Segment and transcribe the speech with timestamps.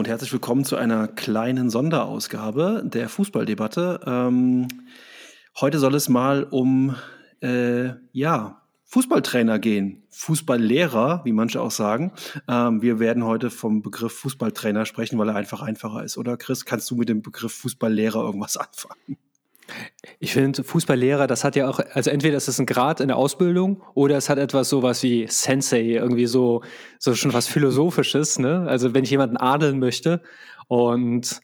[0.00, 4.00] Und herzlich willkommen zu einer kleinen Sonderausgabe der Fußballdebatte.
[4.06, 4.66] Ähm,
[5.60, 6.96] heute soll es mal um
[7.42, 12.12] äh, ja, Fußballtrainer gehen, Fußballlehrer, wie manche auch sagen.
[12.48, 16.16] Ähm, wir werden heute vom Begriff Fußballtrainer sprechen, weil er einfach einfacher ist.
[16.16, 19.18] Oder Chris, kannst du mit dem Begriff Fußballlehrer irgendwas anfangen?
[20.18, 23.16] Ich finde, Fußballlehrer, das hat ja auch, also entweder ist es ein Grad in der
[23.16, 26.62] Ausbildung oder es hat etwas sowas wie Sensei, irgendwie so,
[26.98, 28.66] so schon was Philosophisches, ne?
[28.68, 30.22] Also wenn ich jemanden adeln möchte
[30.68, 31.40] und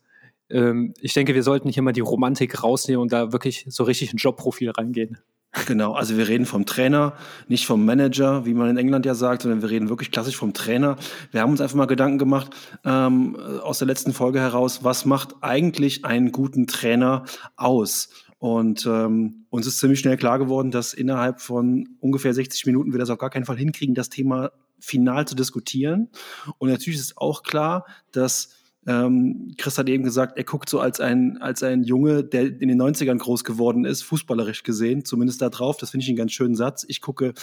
[0.50, 4.12] ähm, ich denke, wir sollten hier mal die Romantik rausnehmen und da wirklich so richtig
[4.12, 5.18] ein Jobprofil reingehen.
[5.64, 7.14] Genau, also wir reden vom Trainer,
[7.48, 10.52] nicht vom Manager, wie man in England ja sagt, sondern wir reden wirklich klassisch vom
[10.52, 10.96] Trainer.
[11.30, 15.34] Wir haben uns einfach mal Gedanken gemacht ähm, aus der letzten Folge heraus, was macht
[15.40, 17.24] eigentlich einen guten Trainer
[17.56, 18.10] aus?
[18.46, 23.00] Und ähm, uns ist ziemlich schnell klar geworden, dass innerhalb von ungefähr 60 Minuten wir
[23.00, 26.10] das auf gar keinen Fall hinkriegen, das Thema final zu diskutieren.
[26.58, 28.50] Und natürlich ist auch klar, dass
[28.86, 32.68] ähm, Chris hat eben gesagt, er guckt so als ein, als ein Junge, der in
[32.68, 35.76] den 90ern groß geworden ist, fußballerisch gesehen, zumindest da drauf.
[35.78, 36.84] Das finde ich einen ganz schönen Satz.
[36.86, 37.34] Ich gucke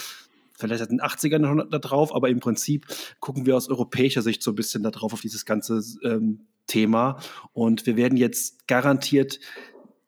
[0.54, 2.86] vielleicht seit den 80ern noch da drauf, aber im Prinzip
[3.20, 7.18] gucken wir aus europäischer Sicht so ein bisschen da drauf auf dieses ganze ähm, Thema.
[7.52, 9.38] Und wir werden jetzt garantiert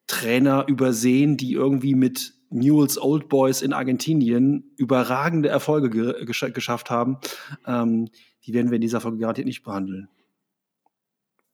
[0.07, 6.91] Trainer übersehen, die irgendwie mit Newell's Old Boys in Argentinien überragende Erfolge ge gesch geschafft
[6.91, 7.19] haben.
[7.67, 8.09] Ähm,
[8.45, 10.09] die werden wir in dieser Folge garantiert nicht behandeln.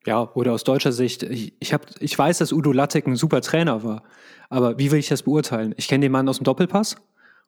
[0.04, 3.40] Ja, oder aus deutscher Sicht, ich, ich, hab, ich weiß, dass Udo Lattek ein super
[3.40, 4.02] Trainer war,
[4.50, 5.74] aber wie will ich das beurteilen?
[5.76, 6.96] Ich kenne den Mann aus dem Doppelpass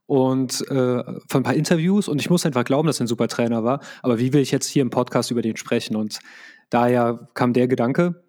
[0.06, 3.26] und äh, von ein paar Interviews und ich muss einfach glauben, dass er ein super
[3.26, 5.96] Trainer war, aber wie will ich jetzt hier im Podcast über den sprechen?
[5.96, 6.20] Und
[6.70, 8.23] daher kam der Gedanke,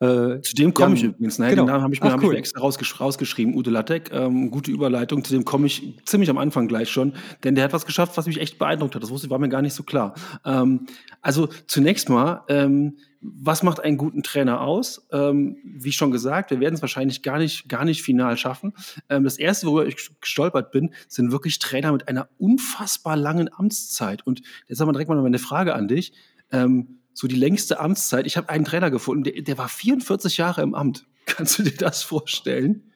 [0.00, 1.38] äh, zu dem komme ich übrigens.
[1.38, 1.50] Ne?
[1.50, 1.62] Genau.
[1.62, 2.26] Den Namen habe ich, mir, hab cool.
[2.26, 4.10] ich mir extra rausgesch rausgeschrieben, Udo Lattek.
[4.12, 5.24] Ähm, gute Überleitung.
[5.24, 8.26] Zu dem komme ich ziemlich am Anfang gleich schon, denn der hat was geschafft, was
[8.26, 9.02] mich echt beeindruckt hat.
[9.02, 10.14] Das wusste, war mir gar nicht so klar.
[10.44, 10.86] Ähm,
[11.20, 15.08] also zunächst mal, ähm, was macht einen guten Trainer aus?
[15.10, 18.74] Ähm, wie schon gesagt, wir werden es wahrscheinlich gar nicht, gar nicht final schaffen.
[19.08, 24.24] Ähm, das erste, worüber ich gestolpert bin, sind wirklich Trainer mit einer unfassbar langen Amtszeit.
[24.24, 26.12] Und jetzt haben wir direkt mal meine Frage an dich.
[26.52, 28.26] Ähm, so die längste Amtszeit.
[28.28, 31.04] Ich habe einen Trainer gefunden, der, der, war 44 Jahre im Amt.
[31.26, 32.92] Kannst du dir das vorstellen?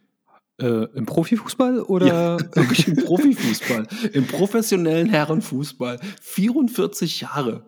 [0.60, 2.06] Äh, Im Profifußball oder?
[2.06, 3.88] Ja, wirklich im Profifußball.
[4.12, 5.98] Im professionellen Herrenfußball.
[6.20, 7.66] 44 Jahre.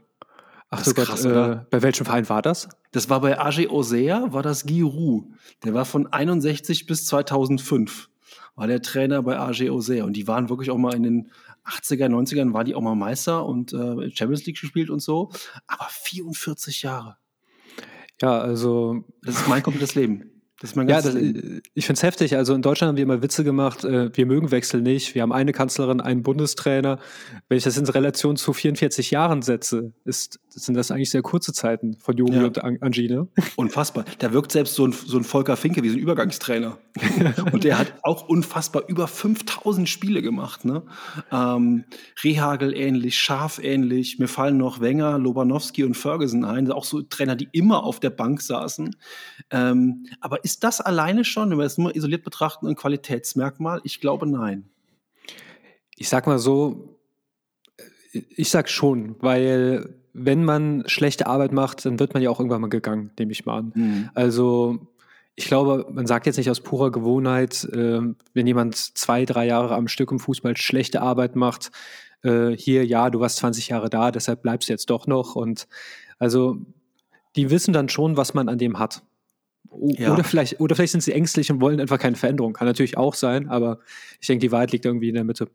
[0.71, 2.69] Ach so Gott, krass, äh, bei welchem Verein war das?
[2.93, 5.25] Das war bei AG Auxerre, war das Giroud.
[5.65, 8.11] Der war von 61 bis 2005
[8.57, 11.31] war der Trainer bei AG Auxerre und die waren wirklich auch mal in den
[11.65, 15.31] 80er, 90ern war die auch mal Meister und äh, Champions League gespielt und so.
[15.67, 17.17] Aber 44 Jahre.
[18.21, 19.05] Ja, also.
[19.23, 20.34] Das ist mein komplettes Leben.
[20.65, 22.37] Das ja, das, ich finde es heftig.
[22.39, 25.15] Also in Deutschland haben wir immer Witze gemacht, äh, wir mögen Wechsel nicht.
[25.15, 26.99] Wir haben eine Kanzlerin, einen Bundestrainer.
[27.51, 31.53] Wenn ich das in Relation zu 44 Jahren setze, ist, sind das eigentlich sehr kurze
[31.53, 32.45] Zeiten von Jogi ja.
[32.45, 33.29] und Angine.
[33.57, 34.07] Unfassbar.
[34.21, 36.79] Da wirkt selbst so ein, so ein Volker Finke wie so ein Übergangstrainer.
[37.53, 40.65] und der hat auch unfassbar über 5000 Spiele gemacht.
[40.65, 40.83] Ne?
[41.31, 41.85] Ähm,
[42.23, 44.19] Rehagel ähnlich, Schaf ähnlich.
[44.19, 46.73] Mir fallen noch Wenger, Lobanowski und Ferguson ein.
[46.73, 48.97] Auch so Trainer, die immer auf der Bank saßen.
[49.51, 53.81] Ähm, aber ist das alleine schon, wenn wir es nur isoliert betrachten, ein Qualitätsmerkmal?
[53.85, 54.69] Ich glaube nein.
[55.97, 56.99] Ich sag mal so,
[58.13, 62.61] ich sag schon, weil wenn man schlechte Arbeit macht, dann wird man ja auch irgendwann
[62.61, 63.73] mal gegangen, nehme ich mal an.
[63.75, 64.11] Mhm.
[64.15, 64.79] Also
[65.35, 68.01] ich glaube, man sagt jetzt nicht aus purer Gewohnheit, äh,
[68.33, 71.73] wenn jemand zwei, drei Jahre am Stück im Fußball schlechte Arbeit macht,
[72.23, 75.35] äh, hier, ja, du warst 20 Jahre da, deshalb bleibst du jetzt doch noch.
[75.35, 75.67] Und
[76.19, 76.59] also
[77.35, 79.03] die wissen dann schon, was man an dem hat.
[79.81, 80.13] Ja.
[80.13, 82.53] Oder, vielleicht, oder vielleicht sind sie ängstlich und wollen einfach keine Veränderung.
[82.53, 83.79] Kann natürlich auch sein, aber
[84.21, 85.49] ich denke, die Wahrheit liegt irgendwie in der Mitte.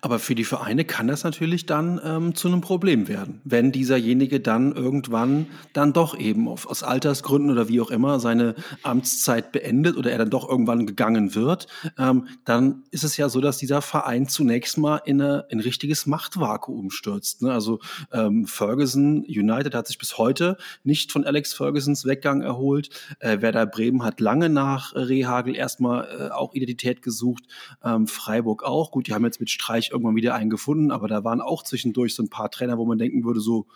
[0.00, 4.40] Aber für die Vereine kann das natürlich dann ähm, zu einem Problem werden, wenn dieserjenige
[4.40, 9.96] dann irgendwann dann doch eben auf, aus Altersgründen oder wie auch immer seine Amtszeit beendet
[9.96, 11.66] oder er dann doch irgendwann gegangen wird,
[11.98, 15.62] ähm, dann ist es ja so, dass dieser Verein zunächst mal in, eine, in ein
[15.62, 17.42] richtiges Machtvakuum stürzt.
[17.42, 17.52] Ne?
[17.52, 17.80] Also
[18.12, 22.90] ähm, Ferguson United hat sich bis heute nicht von Alex Fergusons Weggang erholt.
[23.20, 27.44] Äh, Werder Bremen hat lange nach Rehagel erstmal äh, auch Identität gesucht.
[27.82, 28.90] Ähm, Freiburg auch.
[28.90, 31.62] Gut, die haben jetzt mit Streich Bereich irgendwann wieder einen gefunden, aber da waren auch
[31.62, 33.66] zwischendurch so ein paar Trainer, wo man denken würde, so,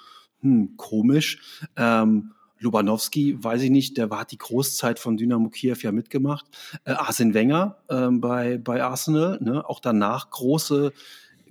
[0.41, 1.61] hm, komisch.
[1.77, 6.47] Ähm, Lubanowski, weiß ich nicht, der hat die Großzeit von Dynamo Kiew ja mitgemacht.
[6.85, 9.67] Äh, Arsene Wenger ähm, bei, bei Arsenal, ne?
[9.69, 10.93] auch danach große,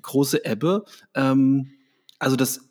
[0.02, 0.86] große Ebbe.
[1.16, 1.72] Ähm,
[2.20, 2.70] also das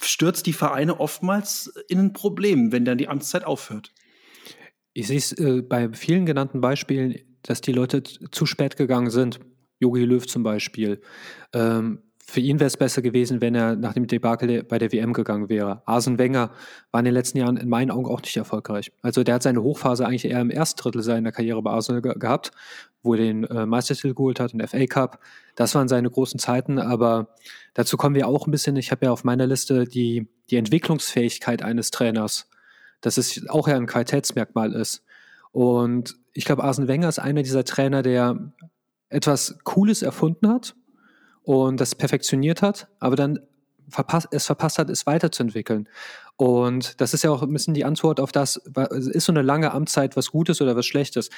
[0.00, 3.92] stürzt die Vereine oftmals in ein Problem, wenn dann die Amtszeit aufhört.
[4.92, 9.40] Ich sehe es äh, bei vielen genannten Beispielen, dass die Leute zu spät gegangen sind.
[9.80, 11.00] Jogi Löw zum Beispiel.
[11.52, 15.14] Ähm, für ihn wäre es besser gewesen, wenn er nach dem Debakel bei der WM
[15.14, 15.80] gegangen wäre.
[15.86, 16.50] Arsene Wenger
[16.90, 18.92] war in den letzten Jahren in meinen Augen auch nicht erfolgreich.
[19.00, 22.12] Also der hat seine Hochphase eigentlich eher im ersten Drittel seiner Karriere bei Arsenal ge
[22.18, 22.50] gehabt,
[23.02, 25.20] wo er den äh, Meistertitel geholt hat und FA Cup.
[25.54, 27.34] Das waren seine großen Zeiten, aber
[27.72, 28.76] dazu kommen wir auch ein bisschen.
[28.76, 32.50] Ich habe ja auf meiner Liste die, die Entwicklungsfähigkeit eines Trainers,
[33.00, 35.02] dass es auch ja ein Qualitätsmerkmal ist.
[35.50, 38.52] Und ich glaube, Arsene Wenger ist einer dieser Trainer, der
[39.10, 40.74] etwas Cooles erfunden hat,
[41.48, 43.38] und das perfektioniert hat, aber dann
[43.88, 45.88] verpasst, es verpasst hat, es weiterzuentwickeln.
[46.36, 49.72] Und das ist ja auch ein bisschen die Antwort auf das, ist so eine lange
[49.72, 51.30] Amtszeit was Gutes oder was Schlechtes?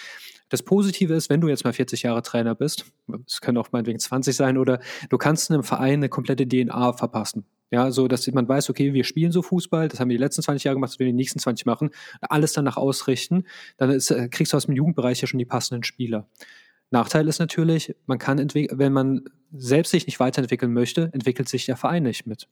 [0.49, 2.87] Das Positive ist, wenn du jetzt mal 40 Jahre Trainer bist,
[3.25, 4.81] es können auch meinetwegen 20 sein, oder
[5.11, 7.44] du kannst einem Verein eine komplette DNA verpassen.
[7.70, 10.43] Ja, so dass man weiß, okay, wir spielen so Fußball, das haben wir die letzten
[10.43, 11.90] 20 Jahre gemacht, das werden wir die nächsten 20 machen,
[12.20, 13.44] alles danach ausrichten,
[13.76, 16.26] dann ist, äh, kriegst du aus dem Jugendbereich ja schon die passenden Spieler.
[16.90, 19.22] Nachteil ist natürlich, man kann wenn man
[19.52, 22.48] selbst sich nicht weiterentwickeln möchte, entwickelt sich der Verein nicht mit.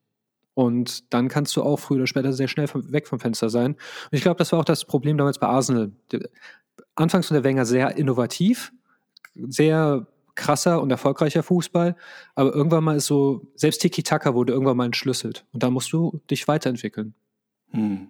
[0.54, 3.74] Und dann kannst du auch früher oder später sehr schnell vom, weg vom Fenster sein.
[3.74, 5.92] Und ich glaube, das war auch das Problem damals bei Arsenal.
[6.96, 8.72] Anfangs von der Wenger sehr innovativ,
[9.34, 11.96] sehr krasser und erfolgreicher Fußball,
[12.34, 15.44] aber irgendwann mal ist so, selbst Tiki-Taka wurde irgendwann mal entschlüsselt.
[15.52, 17.14] Und da musst du dich weiterentwickeln.
[17.70, 18.08] Hm.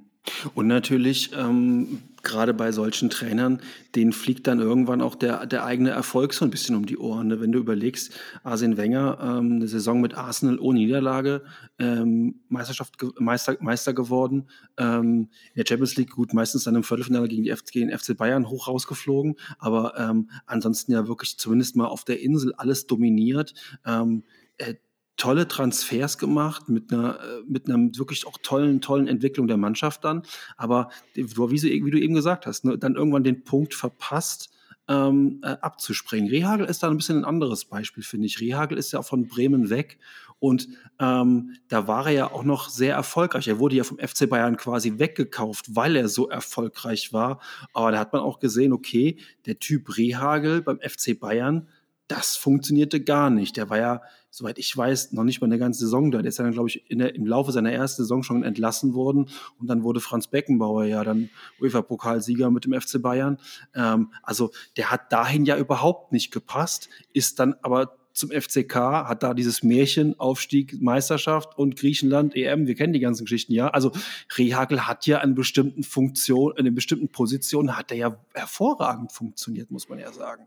[0.54, 3.60] Und natürlich, ähm, gerade bei solchen Trainern,
[3.96, 7.28] denen fliegt dann irgendwann auch der, der eigene Erfolg so ein bisschen um die Ohren.
[7.28, 7.40] Ne?
[7.40, 8.12] Wenn du überlegst,
[8.44, 11.42] Arsene Wenger, ähm, eine Saison mit Arsenal ohne Niederlage,
[11.78, 17.28] ähm, Meisterschaft, Meister, Meister geworden, ähm, in der Champions League gut, meistens dann im Viertelfinale
[17.28, 21.86] gegen die FC, gegen FC Bayern hoch rausgeflogen, aber ähm, ansonsten ja wirklich zumindest mal
[21.86, 23.54] auf der Insel alles dominiert.
[23.84, 24.22] Ähm,
[24.58, 24.74] äh,
[25.18, 30.04] tolle Transfers gemacht mit einer, äh, mit einer wirklich auch tollen, tollen Entwicklung der Mannschaft
[30.04, 30.22] dann.
[30.56, 34.50] Aber wie, wie du eben gesagt hast, ne, dann irgendwann den Punkt verpasst,
[34.88, 36.30] ähm, äh, abzuspringen.
[36.30, 38.40] Rehagel ist da ein bisschen ein anderes Beispiel, finde ich.
[38.40, 39.98] Rehagel ist ja von Bremen weg
[40.38, 40.68] und
[40.98, 43.48] ähm, da war er ja auch noch sehr erfolgreich.
[43.48, 47.40] Er wurde ja vom FC Bayern quasi weggekauft, weil er so erfolgreich war.
[47.74, 51.68] Aber da hat man auch gesehen, okay, der Typ Rehagel beim FC Bayern,
[52.06, 53.56] das funktionierte gar nicht.
[53.56, 54.02] Der war ja,
[54.38, 56.22] soweit ich weiß, noch nicht mal eine ganze Saison da.
[56.22, 59.28] Der ist ja dann, glaube ich, der, im Laufe seiner ersten Saison schon entlassen worden.
[59.58, 61.28] Und dann wurde Franz Beckenbauer ja dann
[61.60, 63.38] UEFA-Pokalsieger mit dem FC Bayern.
[63.74, 69.22] Ähm, also der hat dahin ja überhaupt nicht gepasst, ist dann aber zum FCK, hat
[69.22, 73.68] da dieses Märchen, Aufstieg, Meisterschaft und Griechenland, EM, wir kennen die ganzen Geschichten ja.
[73.68, 73.92] Also
[74.36, 79.88] Rehagel hat ja an bestimmten Funktionen, in bestimmten Positionen hat er ja hervorragend funktioniert, muss
[79.88, 80.46] man ja sagen.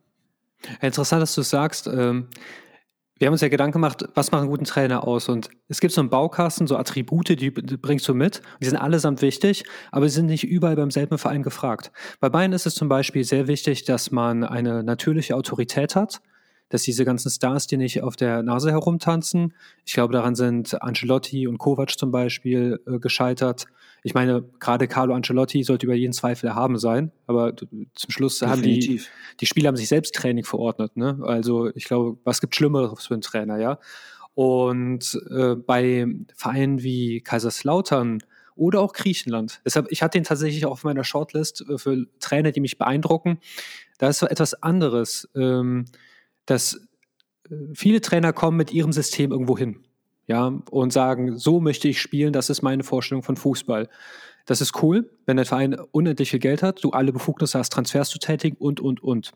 [0.81, 1.87] Interessant, dass du sagst.
[1.87, 2.27] Ähm,
[3.21, 5.29] wir haben uns ja Gedanken gemacht, was macht einen guten Trainer aus?
[5.29, 8.41] Und es gibt so einen Baukasten, so Attribute, die bringst du mit.
[8.59, 11.91] Die sind allesamt wichtig, aber sie sind nicht überall beim selben Verein gefragt.
[12.19, 16.19] Bei Bayern ist es zum Beispiel sehr wichtig, dass man eine natürliche Autorität hat
[16.71, 19.53] dass diese ganzen Stars, die nicht auf der Nase herumtanzen,
[19.85, 23.65] ich glaube, daran sind Ancelotti und Kovac zum Beispiel äh, gescheitert.
[24.03, 28.63] Ich meine, gerade Carlo Ancelotti sollte über jeden Zweifel erhaben sein, aber zum Schluss Definitiv.
[28.63, 29.01] haben die,
[29.41, 30.97] die Spieler haben sich selbst Training verordnet.
[30.97, 31.19] Ne?
[31.21, 33.77] Also ich glaube, was gibt Schlimmeres für einen Trainer, ja?
[34.33, 38.23] Und äh, bei Vereinen wie Kaiserslautern
[38.55, 39.61] oder auch Griechenland.
[39.65, 43.39] Deshalb, ich hatte den tatsächlich auch auf meiner Shortlist äh, für Trainer, die mich beeindrucken.
[43.97, 45.29] Da ist so etwas anderes.
[45.35, 45.85] Ähm,
[46.45, 46.87] dass
[47.49, 49.83] äh, viele Trainer kommen mit ihrem System irgendwo hin,
[50.27, 53.89] ja, und sagen, so möchte ich spielen, das ist meine Vorstellung von Fußball.
[54.45, 58.09] Das ist cool, wenn der Verein unendlich viel Geld hat, du alle Befugnisse hast, Transfers
[58.09, 59.33] zu tätigen und, und, und.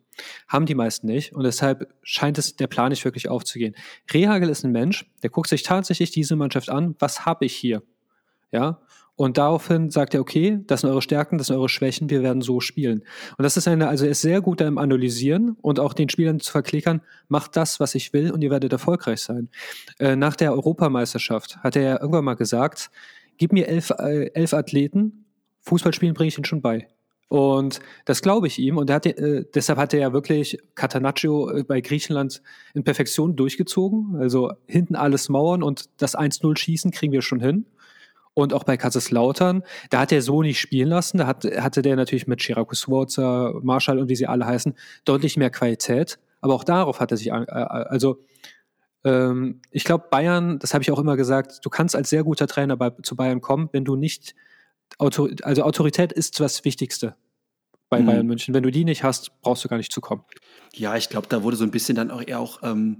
[0.47, 3.75] Haben die meisten nicht und deshalb scheint es der Plan nicht wirklich aufzugehen.
[4.11, 7.83] Rehagel ist ein Mensch, der guckt sich tatsächlich diese Mannschaft an, was habe ich hier?
[8.51, 8.79] Ja,
[9.15, 12.41] und daraufhin sagt er, okay, das sind eure Stärken, das sind eure Schwächen, wir werden
[12.41, 13.03] so spielen.
[13.37, 16.39] Und das ist eine, also er ist sehr gut im Analysieren und auch den Spielern
[16.39, 19.49] zu verklickern, macht das, was ich will und ihr werdet erfolgreich sein.
[19.99, 22.91] Äh, nach der Europameisterschaft hat er irgendwann mal gesagt,
[23.37, 25.25] gib mir elf, äh, elf Athleten,
[25.61, 26.87] Fußballspielen bringe ich ihnen schon bei.
[27.27, 28.77] Und das glaube ich ihm.
[28.77, 32.41] Und hat, äh, deshalb hat er ja wirklich Catanaccio äh, bei Griechenland
[32.73, 34.15] in Perfektion durchgezogen.
[34.19, 37.65] Also hinten alles Mauern und das 1-0 schießen kriegen wir schon hin.
[38.35, 41.17] Und auch bei Kaiserslautern, da hat er so nicht spielen lassen.
[41.17, 44.75] Da hat, hatte der natürlich mit Chiraco Swarzer, Marshall und wie sie alle heißen,
[45.05, 46.19] deutlich mehr Qualität.
[46.41, 48.19] Aber auch darauf hat er sich, also
[49.05, 52.45] ähm, ich glaube, Bayern, das habe ich auch immer gesagt, du kannst als sehr guter
[52.45, 54.35] Trainer bei, zu Bayern kommen, wenn du nicht,
[54.97, 57.15] Autor, also Autorität ist das Wichtigste
[57.89, 58.05] bei mhm.
[58.05, 58.53] Bayern München.
[58.53, 60.23] Wenn du die nicht hast, brauchst du gar nicht zu kommen.
[60.73, 62.99] Ja, ich glaube, da wurde so ein bisschen dann auch eher auch ähm,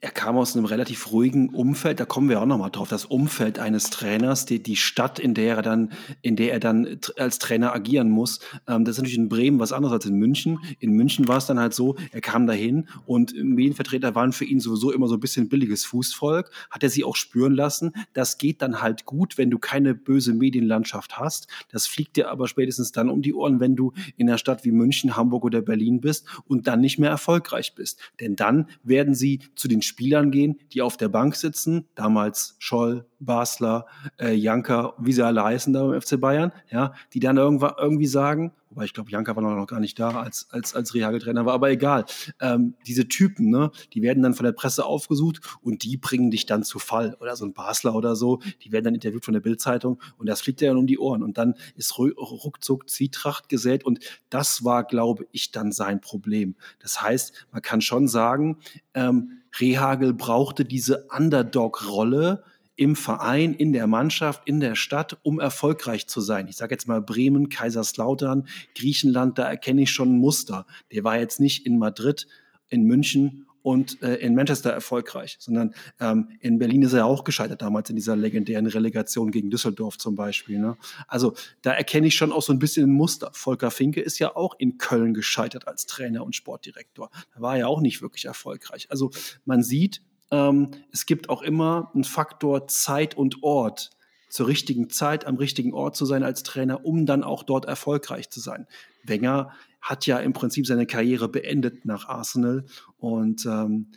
[0.00, 3.58] er kam aus einem relativ ruhigen Umfeld, da kommen wir auch nochmal drauf, das Umfeld
[3.58, 5.90] eines Trainers, die, die Stadt, in der er dann,
[6.22, 8.40] in der er dann als Trainer agieren muss.
[8.68, 10.58] Ähm, das ist natürlich in Bremen was anderes als in München.
[10.78, 14.60] In München war es dann halt so, er kam dahin und Medienvertreter waren für ihn
[14.60, 17.92] sowieso immer so ein bisschen billiges Fußvolk, hat er sie auch spüren lassen.
[18.12, 21.48] Das geht dann halt gut, wenn du keine böse Medienlandschaft hast.
[21.70, 24.70] Das fliegt dir aber spätestens dann um die Ohren, wenn du in einer Stadt wie
[24.70, 27.98] München, Hamburg oder Berlin bist und dann nicht mehr erfolgreich bist.
[28.20, 33.06] Denn dann werden sie zu den Spielern gehen, die auf der Bank sitzen, damals Scholl,
[33.18, 33.86] Basler,
[34.20, 38.06] äh, Janka, wie sie alle heißen da beim FC Bayern, ja, die dann irgendwann irgendwie
[38.06, 41.54] sagen, wobei ich glaube, Janka war noch gar nicht da, als, als, als Rehagel-Trainer war,
[41.54, 42.06] aber egal.
[42.40, 46.46] Ähm, diese Typen, ne, die werden dann von der Presse aufgesucht und die bringen dich
[46.46, 47.16] dann zu Fall.
[47.20, 50.40] Oder so ein Basler oder so, die werden dann interviewt von der Bildzeitung und das
[50.40, 51.22] fliegt dir dann um die Ohren.
[51.22, 54.00] Und dann ist ruckzuck Zwietracht gesät und
[54.30, 56.56] das war, glaube ich, dann sein Problem.
[56.80, 58.58] Das heißt, man kann schon sagen,
[58.94, 62.42] ähm, Rehagel brauchte diese Underdog-Rolle,
[62.82, 66.48] im Verein, in der Mannschaft, in der Stadt, um erfolgreich zu sein.
[66.48, 70.66] Ich sage jetzt mal Bremen, Kaiserslautern, Griechenland, da erkenne ich schon ein Muster.
[70.90, 72.26] Der war jetzt nicht in Madrid,
[72.70, 77.62] in München und äh, in Manchester erfolgreich, sondern ähm, in Berlin ist er auch gescheitert
[77.62, 80.58] damals in dieser legendären Relegation gegen Düsseldorf zum Beispiel.
[80.58, 80.76] Ne?
[81.06, 83.30] Also da erkenne ich schon auch so ein bisschen ein Muster.
[83.32, 87.10] Volker Finke ist ja auch in Köln gescheitert als Trainer und Sportdirektor.
[87.32, 88.90] Da war er auch nicht wirklich erfolgreich.
[88.90, 89.12] Also
[89.44, 93.90] man sieht, ähm, es gibt auch immer einen Faktor Zeit und Ort
[94.30, 98.30] zur richtigen Zeit am richtigen Ort zu sein als Trainer, um dann auch dort erfolgreich
[98.30, 98.66] zu sein.
[99.04, 102.64] Wenger hat ja im Prinzip seine Karriere beendet nach Arsenal
[102.96, 103.92] und ähm,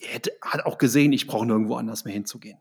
[0.00, 2.58] hätte, hat auch gesehen, ich brauche nirgendwo anders mehr hinzugehen.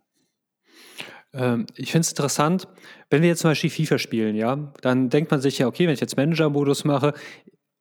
[1.33, 2.67] Ähm, ich finde es interessant,
[3.09, 5.95] wenn wir jetzt zum Beispiel FIFA spielen, ja, dann denkt man sich ja, okay, wenn
[5.95, 7.13] ich jetzt Manager-Modus mache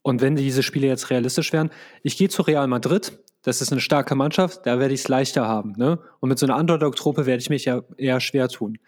[0.01, 1.71] und wenn diese Spiele jetzt realistisch wären,
[2.03, 3.13] ich gehe zu Real Madrid,
[3.47, 5.75] das ist eine starke Mannschaft, da werde ich es leichter haben.
[5.77, 6.01] Ne?
[6.19, 8.79] Und mit so einer Underdog-Truppe werde ich mich ja eher schwer tun.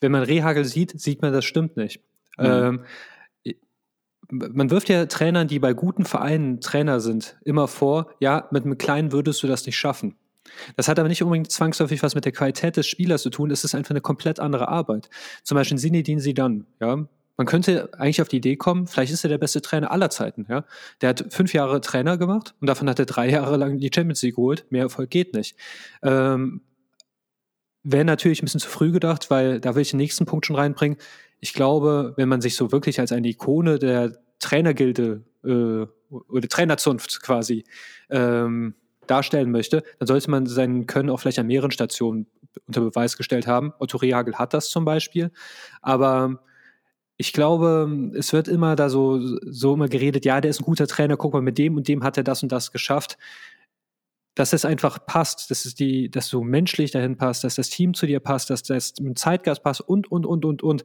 [0.00, 2.00] Wenn man Rehagel sieht, sieht man, das stimmt nicht.
[2.36, 2.44] Mhm.
[2.44, 2.84] Ähm,
[4.28, 8.76] man wirft ja Trainern, die bei guten Vereinen Trainer sind, immer vor, ja, mit einem
[8.76, 10.16] kleinen würdest du das nicht schaffen.
[10.76, 13.50] Das hat aber nicht unbedingt zwangsläufig was mit der Qualität des Spielers zu tun.
[13.50, 15.08] Es ist einfach eine komplett andere Arbeit.
[15.42, 17.06] Zum Beispiel Sinedin Sidan, ja,
[17.36, 20.46] man könnte eigentlich auf die Idee kommen, vielleicht ist er der beste Trainer aller Zeiten.
[20.48, 20.64] Ja?
[21.00, 24.22] Der hat fünf Jahre Trainer gemacht und davon hat er drei Jahre lang die Champions
[24.22, 24.66] League geholt.
[24.70, 25.56] Mehr Erfolg geht nicht.
[26.02, 26.62] Ähm,
[27.82, 30.56] Wäre natürlich ein bisschen zu früh gedacht, weil da will ich den nächsten Punkt schon
[30.56, 30.98] reinbringen.
[31.38, 37.22] Ich glaube, wenn man sich so wirklich als eine Ikone der Trainergilde äh, oder Trainerzunft
[37.22, 37.64] quasi
[38.10, 38.74] ähm,
[39.06, 42.26] darstellen möchte, dann sollte man sein Können auch vielleicht an mehreren Stationen
[42.66, 43.72] unter Beweis gestellt haben.
[43.78, 45.30] Otto Rehagel hat das zum Beispiel.
[45.80, 46.40] Aber
[47.16, 50.86] ich glaube, es wird immer da so, so immer geredet, ja, der ist ein guter
[50.86, 53.16] Trainer, guck mal, mit dem und dem hat er das und das geschafft.
[54.34, 57.94] Dass es einfach passt, dass es die, dass du menschlich dahin passt, dass das Team
[57.94, 60.84] zu dir passt, dass das mit Zeitgeist passt und, und, und, und, und.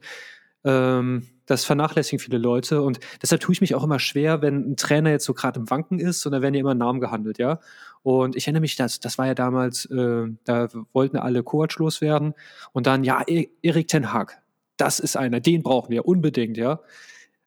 [0.64, 4.76] Ähm, das vernachlässigen viele Leute und deshalb tue ich mich auch immer schwer, wenn ein
[4.76, 7.58] Trainer jetzt so gerade im Wanken ist und da werden ja immer Namen gehandelt, ja.
[8.02, 12.34] Und ich erinnere mich, das, das war ja damals, äh, da wollten alle Kovac loswerden
[12.72, 14.41] und dann, ja, e-, Erik Ten Hag,
[14.82, 16.80] das ist einer, den brauchen wir unbedingt, ja.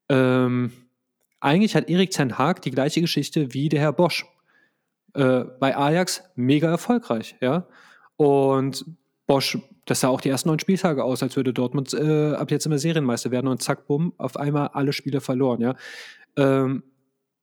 [0.08, 0.72] Ähm,
[1.42, 4.26] eigentlich hat Erik Ten Haag die gleiche Geschichte wie der Herr Bosch.
[5.14, 7.68] Äh, bei Ajax mega erfolgreich, ja.
[8.16, 8.86] Und
[9.28, 12.66] Bosch, das sah auch die ersten neun Spieltage aus, als würde Dortmund äh, ab jetzt
[12.66, 15.76] immer Serienmeister werden und zack, bumm, auf einmal alle Spiele verloren, ja.
[16.38, 16.84] Ähm,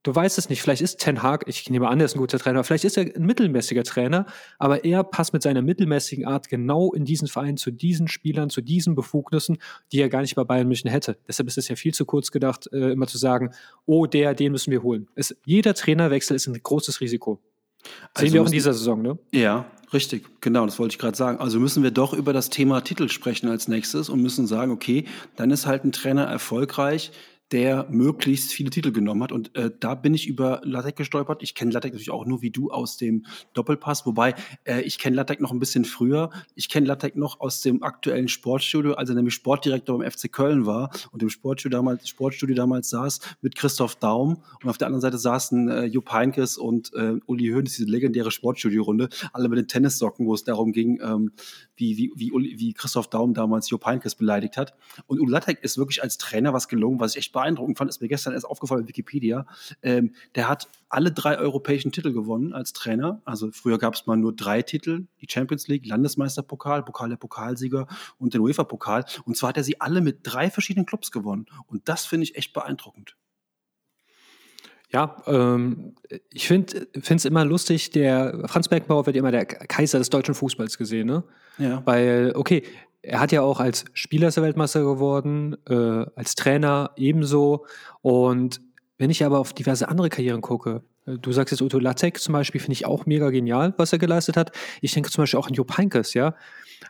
[0.03, 0.63] du weißt es nicht.
[0.63, 3.05] Vielleicht ist Ten Hag, ich nehme an, er ist ein guter Trainer, vielleicht ist er
[3.05, 4.27] ein mittelmäßiger Trainer,
[4.59, 8.61] aber er passt mit seiner mittelmäßigen Art genau in diesen Verein zu diesen Spielern, zu
[8.61, 9.59] diesen Befugnissen,
[9.93, 11.19] die er gar nicht bei Bayern München hätte.
[11.27, 13.51] Deshalb ist es ja viel zu kurz gedacht, äh, immer zu sagen,
[13.87, 15.09] oh, der, den müssen wir holen.
[15.15, 17.41] Es, jeder Trainerwechsel ist ein großes Risiko.
[17.83, 19.19] Sehen also wir auch in dieser Saison, ne?
[19.33, 21.39] Ja, richtig, genau, das wollte ich gerade sagen.
[21.39, 25.07] Also müssen wir doch über das Thema Titel sprechen als nächstes und müssen sagen, okay,
[25.37, 27.11] dann ist halt ein Trainer erfolgreich,
[27.53, 29.31] der möglichst viele Titel genommen hat.
[29.31, 31.43] Und äh, da bin ich über Lattek gestolpert.
[31.43, 35.17] Ich kenne Lattek natürlich auch nur wie du aus dem Doppelpass, wobei äh, ich kenne
[35.17, 36.31] Lattek noch ein bisschen früher.
[36.55, 40.65] Ich kenne Lattek noch aus dem aktuellen Sportstudio, als er nämlich Sportdirektor beim FC Köln
[40.65, 45.03] war und im Sportstudio damals, Sportstudio damals saß mit Christoph Daum und auf der anderen
[45.03, 49.69] Seite saßen äh, Jupp Heinkes und äh, Uli Hoeneß, diese legendäre Sportstudio-Runde, alle mit den
[49.69, 51.33] Tennissocken, wo es darum ging, ähm,
[51.77, 54.75] wie, wie, wie, wie Christoph Daum damals Jupp Heinkes beleidigt hat.
[55.07, 58.01] Und Uli Lattek ist wirklich als Trainer was gelungen, was ich echt beeindruckend fand, ist
[58.01, 59.47] mir gestern erst aufgefallen in Wikipedia.
[59.83, 63.21] Ähm, der hat alle drei europäischen Titel gewonnen als Trainer.
[63.25, 67.87] Also früher gab es mal nur drei Titel, die Champions League, Landesmeisterpokal, Pokal der Pokalsieger
[68.19, 69.05] und den UEFA-Pokal.
[69.25, 71.47] Und zwar hat er sie alle mit drei verschiedenen Clubs gewonnen.
[71.67, 73.17] Und das finde ich echt beeindruckend.
[74.93, 75.95] Ja, ähm,
[76.31, 80.77] ich finde es immer lustig, der Franz Beckenbauer wird immer der Kaiser des deutschen Fußballs
[80.77, 81.25] gesehen, ne?
[81.57, 81.81] Ja.
[81.87, 82.63] Weil, okay,
[83.03, 87.67] er hat ja auch als Spieler der Weltmeister geworden, äh, als Trainer ebenso.
[88.01, 88.61] Und
[88.99, 92.33] wenn ich aber auf diverse andere Karrieren gucke, äh, du sagst jetzt Uto Lattek zum
[92.33, 94.53] Beispiel, finde ich auch mega genial, was er geleistet hat.
[94.81, 96.35] Ich denke zum Beispiel auch an Jupp Heynckes, ja.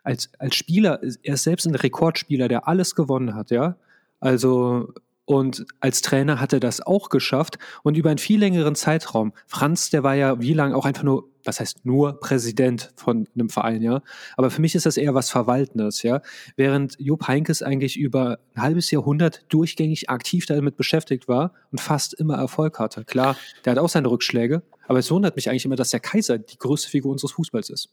[0.04, 3.76] Als, als Spieler, er ist selbst ein Rekordspieler, der alles gewonnen hat, ja.
[4.20, 4.92] Also
[5.32, 9.32] und als Trainer hat er das auch geschafft und über einen viel längeren Zeitraum.
[9.46, 13.48] Franz, der war ja wie lange auch einfach nur, was heißt nur Präsident von einem
[13.48, 14.02] Verein, ja.
[14.36, 16.22] Aber für mich ist das eher was Verwaltendes, ja.
[16.56, 22.14] Während Jupp Heinkes eigentlich über ein halbes Jahrhundert durchgängig aktiv damit beschäftigt war und fast
[22.14, 23.04] immer Erfolg hatte.
[23.04, 26.38] Klar, der hat auch seine Rückschläge, aber es wundert mich eigentlich immer, dass der Kaiser
[26.38, 27.90] die größte Figur unseres Fußballs ist.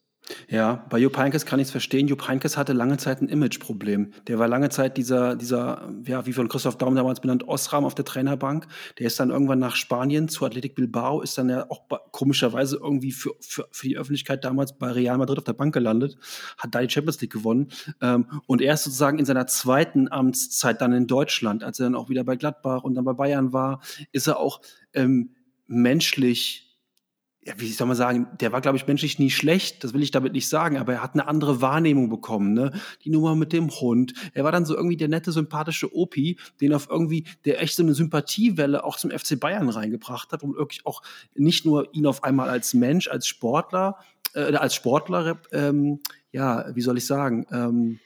[0.48, 2.08] Ja, bei Jupp Heynckes kann ich es verstehen.
[2.08, 4.14] Jupp Heynckes hatte lange Zeit ein Imageproblem.
[4.28, 7.96] Der war lange Zeit dieser, dieser, ja, wie von Christoph Daum damals benannt, Osram auf
[7.96, 8.68] der Trainerbank.
[9.00, 13.12] Der ist dann irgendwann nach Spanien zu Athletic Bilbao, ist dann ja auch komischerweise irgendwie
[13.12, 16.18] für, für, für die Öffentlichkeit damals bei Real Madrid auf der Bank gelandet,
[16.58, 17.70] hat da die Champions League gewonnen.
[18.02, 21.96] Ähm, und er ist sozusagen in seiner zweiten Amtszeit dann in Deutschland, als er dann
[21.96, 24.62] auch wieder bei Gladbach und dann bei Bayern war, ist er auch
[24.94, 25.36] ähm,
[25.68, 26.69] menschlich
[27.46, 30.12] ja, wie soll man sagen, der war, glaube ich, menschlich nie schlecht, das will ich
[30.12, 32.72] damit nicht sagen, aber er hat eine andere Wahrnehmung bekommen, ne?
[33.06, 34.14] Die Nummer mit dem Hund.
[34.34, 37.84] Er war dann so irgendwie der nette, sympathische Opi, den auf irgendwie, der echt so
[37.84, 41.02] eine Sympathiewelle auch zum FC Bayern reingebracht hat und wirklich auch
[41.34, 43.98] nicht nur ihn auf einmal als Mensch, als Sportler,
[44.34, 48.00] äh, als Sportler, ähm, ja, wie soll ich sagen, ähm,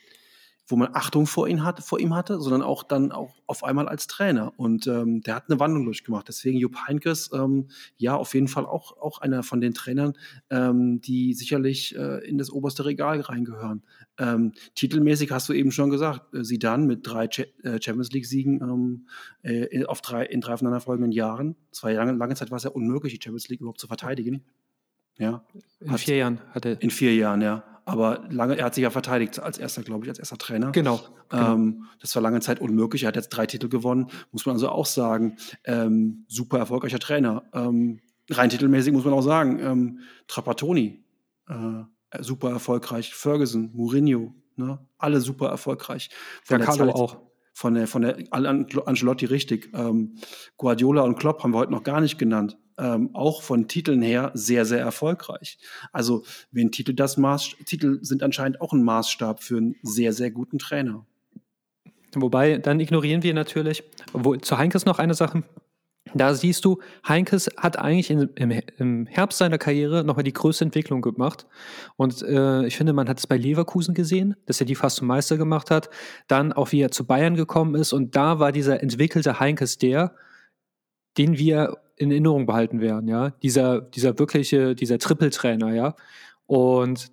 [0.66, 3.90] wo man Achtung vor, ihn hat, vor ihm hatte, sondern auch dann auch auf einmal
[3.90, 4.54] als Trainer.
[4.56, 6.28] Und ähm, der hat eine Wandlung durchgemacht.
[6.28, 7.68] Deswegen Jupp Heinkes, ähm,
[7.98, 10.14] ja, auf jeden Fall auch, auch einer von den Trainern,
[10.50, 13.84] ähm, die sicherlich äh, in das oberste Regal reingehören.
[14.18, 18.12] Ähm, titelmäßig hast du eben schon gesagt, äh, sie dann mit drei Ch äh, Champions
[18.12, 19.08] League-Siegen ähm,
[19.42, 21.58] äh, auf drei, in drei aufeinanderfolgenden Jahren.
[21.72, 24.46] Zwei lange, lange Zeit war es ja unmöglich, die Champions League überhaupt zu verteidigen.
[25.18, 25.44] Ja.
[25.80, 26.78] In hat, vier Jahren hatte.
[26.80, 30.10] In vier Jahren, ja aber lange, er hat sich ja verteidigt als erster, glaube ich,
[30.10, 30.72] als erster Trainer.
[30.72, 31.02] Genau.
[31.30, 31.54] genau.
[31.54, 33.04] Ähm, das war lange Zeit unmöglich.
[33.04, 35.38] Er hat jetzt drei Titel gewonnen, muss man also auch sagen.
[35.66, 37.44] Ähm, super erfolgreicher Trainer.
[37.54, 39.60] Ähm, rein titelmäßig muss man auch sagen.
[39.60, 41.04] Ähm, Trapattoni,
[41.50, 43.14] äh, super erfolgreich.
[43.14, 44.80] Ferguson, Mourinho, ne?
[44.98, 46.10] alle super erfolgreich.
[46.44, 47.22] Von ja, Carlo auch.
[47.56, 49.72] Von der, von der Ancelotti richtig.
[49.76, 50.16] Ähm,
[50.58, 54.32] Guardiola und Klopp haben wir heute noch gar nicht genannt ähm, auch von Titeln her
[54.34, 55.58] sehr, sehr erfolgreich.
[55.92, 60.32] Also, wenn Titel das Maß, Titel sind anscheinend auch ein Maßstab für einen sehr, sehr
[60.32, 61.06] guten Trainer.
[62.16, 63.84] Wobei, dann ignorieren wir natürlich,
[64.14, 65.44] wo, zu Heinkes noch eine Sache.
[66.14, 70.66] Da siehst du, Heinkes hat eigentlich in, im, im, Herbst seiner Karriere nochmal die größte
[70.66, 71.48] Entwicklung gemacht.
[71.96, 75.08] Und äh, ich finde, man hat es bei Leverkusen gesehen, dass er die fast zum
[75.08, 75.90] Meister gemacht hat.
[76.28, 77.94] Dann auch, wie er zu Bayern gekommen ist.
[77.94, 80.14] Und da war dieser entwickelte Heinkes der,
[81.18, 83.32] den wir in Erinnerung behalten werden, ja.
[83.42, 85.96] Dieser, dieser wirkliche, dieser Trippeltrainer, ja.
[86.46, 87.12] Und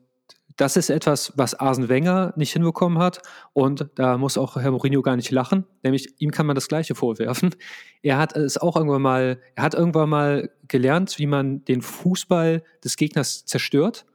[0.61, 3.23] das ist etwas, was Arsene Wenger nicht hinbekommen hat.
[3.55, 5.65] Und da muss auch Herr Mourinho gar nicht lachen.
[5.83, 7.55] Nämlich ihm kann man das Gleiche vorwerfen.
[8.03, 12.63] Er hat es auch irgendwann mal, er hat irgendwann mal gelernt, wie man den Fußball
[12.85, 14.07] des Gegners zerstört.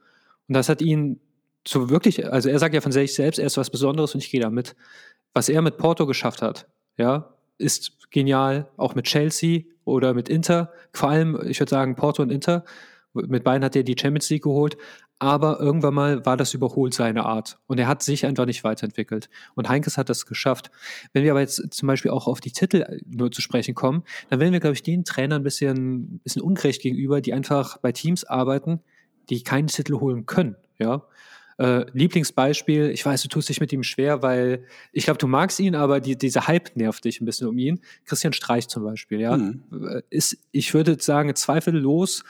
[0.48, 1.20] Und das hat ihn
[1.66, 4.30] so wirklich, also er sagt ja von sich selbst, er ist was Besonderes und ich
[4.30, 4.76] gehe damit.
[5.34, 10.72] Was er mit Porto geschafft hat, ja, ist genial, auch mit Chelsea oder mit Inter.
[10.92, 12.64] Vor allem, ich würde sagen, Porto und Inter.
[13.14, 14.76] Mit beiden hat er die Champions League geholt.
[15.18, 17.58] Aber irgendwann mal war das überholt seine Art.
[17.66, 19.30] Und er hat sich einfach nicht weiterentwickelt.
[19.54, 20.70] Und Heinkes hat das geschafft.
[21.14, 24.40] Wenn wir aber jetzt zum Beispiel auch auf die Titel nur zu sprechen kommen, dann
[24.40, 28.24] werden wir, glaube ich, den Trainern ein bisschen, bisschen ungerecht gegenüber, die einfach bei Teams
[28.24, 28.80] arbeiten,
[29.30, 30.56] die keinen Titel holen können.
[30.78, 31.04] Ja.
[31.58, 35.58] Äh, Lieblingsbeispiel, ich weiß, du tust dich mit ihm schwer, weil ich glaube, du magst
[35.58, 37.80] ihn, aber die, dieser Hype nervt dich ein bisschen um ihn.
[38.04, 39.36] Christian Streich zum Beispiel, ja.
[39.36, 39.62] Mhm.
[39.88, 42.24] Äh, ist, ich würde sagen, zweifellos,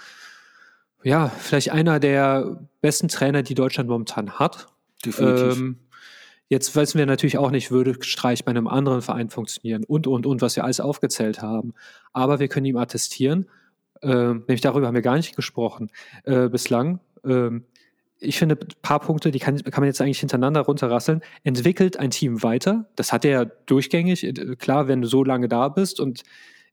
[1.03, 4.69] ja, vielleicht einer der besten Trainer, die Deutschland momentan hat.
[5.05, 5.57] Definitiv.
[5.57, 5.79] Ähm,
[6.49, 10.27] Jetzt wissen wir natürlich auch nicht, würde Streich bei einem anderen Verein funktionieren und, und,
[10.27, 11.75] und, was wir alles aufgezählt haben.
[12.13, 13.47] Aber wir können ihm attestieren,
[14.01, 15.91] äh, nämlich darüber haben wir gar nicht gesprochen
[16.25, 17.65] äh, bislang, ähm,
[18.19, 21.21] ich finde, ein paar Punkte, die kann, kann man jetzt eigentlich hintereinander runterrasseln.
[21.45, 22.87] Entwickelt ein Team weiter.
[22.97, 24.25] Das hat er ja durchgängig.
[24.25, 26.23] Äh, klar, wenn du so lange da bist und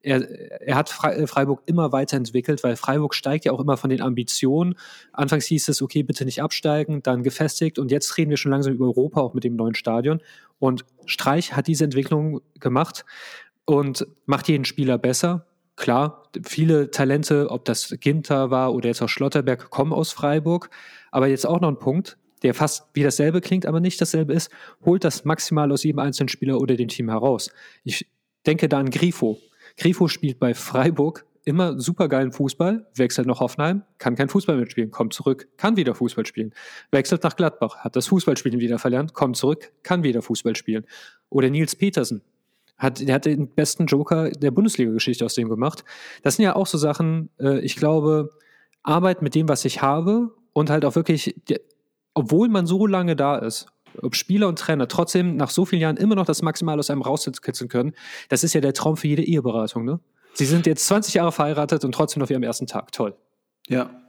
[0.01, 4.01] er, er hat äh, Freiburg immer weiterentwickelt, weil Freiburg steigt ja auch immer von den
[4.01, 4.75] Ambitionen.
[5.11, 8.73] Anfangs hieß es, okay, bitte nicht absteigen, dann gefestigt und jetzt reden wir schon langsam
[8.73, 10.21] über Europa, auch mit dem neuen Stadion.
[10.59, 13.05] Und Streich hat diese Entwicklung gemacht
[13.65, 15.45] und macht jeden Spieler besser.
[15.75, 20.69] Klar, viele Talente, ob das Ginter war oder jetzt auch Schlotterberg, kommen aus Freiburg.
[21.11, 24.51] Aber jetzt auch noch ein Punkt, der fast wie dasselbe klingt, aber nicht dasselbe ist,
[24.83, 27.51] holt das maximal aus jedem einzelnen Spieler oder dem Team heraus.
[27.83, 28.07] Ich
[28.45, 29.39] denke da an Grifo.
[29.77, 34.69] Grifo spielt bei Freiburg immer super geilen Fußball, wechselt nach Hoffenheim, kann kein Fußball mehr
[34.69, 36.53] spielen, kommt zurück, kann wieder Fußball spielen.
[36.91, 40.85] Wechselt nach Gladbach, hat das Fußballspielen wieder verlernt, kommt zurück, kann wieder Fußball spielen.
[41.29, 42.21] Oder Nils Petersen,
[42.83, 45.83] hat, der hat den besten Joker der Bundesliga-Geschichte aus dem gemacht.
[46.21, 48.29] Das sind ja auch so Sachen, äh, ich glaube,
[48.83, 51.35] Arbeit mit dem, was ich habe und halt auch wirklich,
[52.13, 53.67] obwohl man so lange da ist,
[54.01, 57.01] ob Spieler und Trainer trotzdem nach so vielen Jahren immer noch das Maximal aus einem
[57.01, 57.93] rauskitzeln können,
[58.29, 59.99] das ist ja der Traum für jede Eheberatung, ne?
[60.35, 62.91] Sie sind jetzt 20 Jahre verheiratet und trotzdem wie am ersten Tag.
[62.91, 63.15] Toll.
[63.67, 64.02] Ja,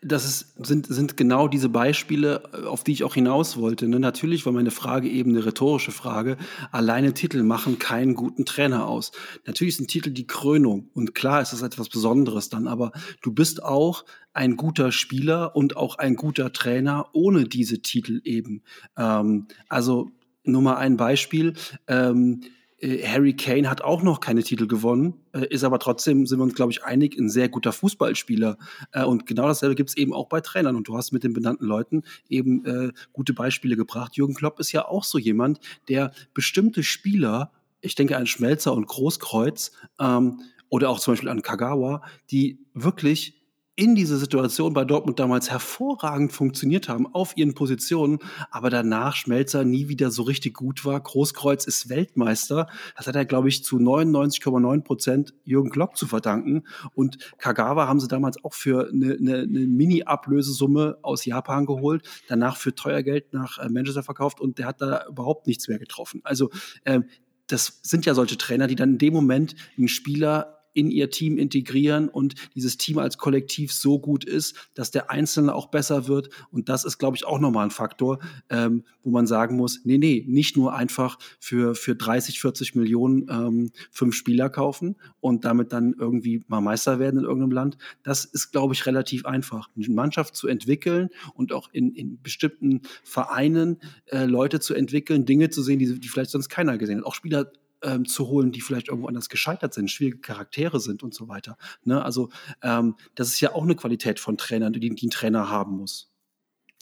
[0.00, 3.88] das ist, sind, sind genau diese Beispiele, auf die ich auch hinaus wollte.
[3.88, 4.00] Ne?
[4.00, 6.36] Natürlich war meine Frage eben eine rhetorische Frage.
[6.70, 9.12] Alleine Titel machen keinen guten Trainer aus.
[9.46, 10.90] Natürlich sind Titel die Krönung.
[10.94, 12.66] Und klar ist das etwas Besonderes dann.
[12.66, 18.20] Aber du bist auch ein guter Spieler und auch ein guter Trainer ohne diese Titel
[18.24, 18.62] eben.
[18.96, 20.12] Ähm, also
[20.44, 21.54] nur mal ein Beispiel.
[21.86, 26.38] Ähm, äh, Harry Kane hat auch noch keine Titel gewonnen, äh, ist aber trotzdem, sind
[26.38, 28.58] wir uns, glaube ich, einig, ein sehr guter Fußballspieler.
[28.92, 30.74] Äh, und genau dasselbe gibt es eben auch bei Trainern.
[30.74, 34.16] Und du hast mit den benannten Leuten eben äh, gute Beispiele gebracht.
[34.16, 38.86] Jürgen Klopp ist ja auch so jemand, der bestimmte Spieler, ich denke an Schmelzer und
[38.86, 43.41] Großkreuz, ähm, oder auch zum Beispiel an Kagawa, die wirklich
[43.82, 48.20] in dieser Situation bei Dortmund damals hervorragend funktioniert haben auf ihren Positionen,
[48.52, 51.00] aber danach Schmelzer nie wieder so richtig gut war.
[51.00, 52.68] Großkreuz ist Weltmeister.
[52.96, 56.62] Das hat er, glaube ich, zu 99,9 Prozent Jürgen Klopp zu verdanken.
[56.94, 62.58] Und Kagawa haben sie damals auch für eine, eine, eine Mini-Ablösesumme aus Japan geholt, danach
[62.58, 66.20] für teuer Geld nach äh, Manchester verkauft und der hat da überhaupt nichts mehr getroffen.
[66.22, 66.50] Also
[66.84, 67.00] äh,
[67.48, 71.38] das sind ja solche Trainer, die dann in dem Moment einen Spieler in ihr Team
[71.38, 76.30] integrieren und dieses Team als Kollektiv so gut ist, dass der Einzelne auch besser wird.
[76.50, 78.18] Und das ist, glaube ich, auch nochmal ein Faktor,
[78.50, 83.26] ähm, wo man sagen muss, nee, nee, nicht nur einfach für, für 30, 40 Millionen
[83.28, 87.78] ähm, fünf Spieler kaufen und damit dann irgendwie mal Meister werden in irgendeinem Land.
[88.02, 89.68] Das ist, glaube ich, relativ einfach.
[89.76, 95.50] Eine Mannschaft zu entwickeln und auch in, in bestimmten Vereinen äh, Leute zu entwickeln, Dinge
[95.50, 97.06] zu sehen, die, die vielleicht sonst keiner gesehen hat.
[97.06, 97.52] Auch Spieler
[97.82, 101.56] ähm, zu holen, die vielleicht irgendwo anders gescheitert sind, schwierige Charaktere sind und so weiter.
[101.84, 102.02] Ne?
[102.04, 102.30] Also
[102.62, 106.12] ähm, das ist ja auch eine Qualität von Trainern, die, die ein Trainer haben muss.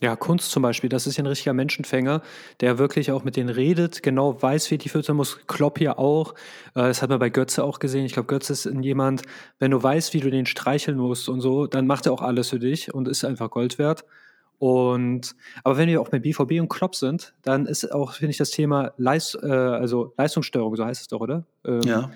[0.02, 2.22] Ja, Kunst zum Beispiel, das ist ja ein richtiger Menschenfänger,
[2.60, 5.46] der wirklich auch mit denen redet, genau weiß, wie die füttern muss.
[5.46, 6.32] Klopp ja auch.
[6.74, 8.06] Äh, das hat man bei Götze auch gesehen.
[8.06, 9.22] Ich glaube, Götze ist jemand,
[9.58, 12.48] wenn du weißt, wie du den streicheln musst und so, dann macht er auch alles
[12.48, 14.06] für dich und ist einfach Gold wert.
[14.60, 18.36] Und aber wenn wir auch bei BVB und Klopp sind, dann ist auch, finde ich,
[18.36, 21.46] das Thema Leist, äh, also Leistungsstörung, so heißt es doch, oder?
[21.64, 22.10] Ähm, ja.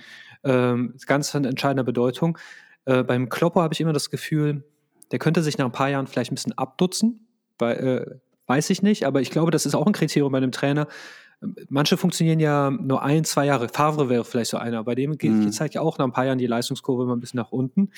[0.45, 2.37] Ähm, ganz von entscheidender Bedeutung.
[2.85, 4.63] Äh, beim Klopper habe ich immer das Gefühl,
[5.11, 7.27] der könnte sich nach ein paar Jahren vielleicht ein bisschen abdutzen.
[7.57, 10.53] Bei, äh, weiß ich nicht, aber ich glaube, das ist auch ein Kriterium bei einem
[10.53, 10.87] Trainer.
[11.71, 13.71] Manche funktionieren ja nur ein, zwei Jahre.
[13.71, 14.85] Favre wäre vielleicht so einer.
[14.85, 15.47] Bei dem geht, mhm.
[15.47, 17.89] geht halt ja auch nach ein paar Jahren die Leistungskurve immer ein bisschen nach unten.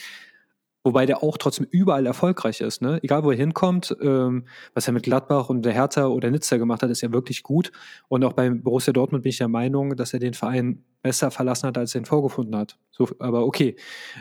[0.87, 2.81] Wobei der auch trotzdem überall erfolgreich ist.
[2.81, 3.01] Ne?
[3.03, 6.81] Egal, wo er hinkommt, ähm, was er mit Gladbach und der Hertha oder Nizza gemacht
[6.81, 7.73] hat, ist ja wirklich gut.
[8.07, 11.67] Und auch beim Borussia Dortmund bin ich der Meinung, dass er den Verein besser verlassen
[11.67, 12.79] hat, als er ihn vorgefunden hat.
[12.93, 13.75] So, aber okay.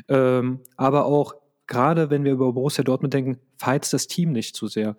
[0.08, 1.36] Ähm, aber auch
[1.68, 4.98] gerade wenn wir über Borussia Dortmund denken, verheizt das Team nicht zu sehr.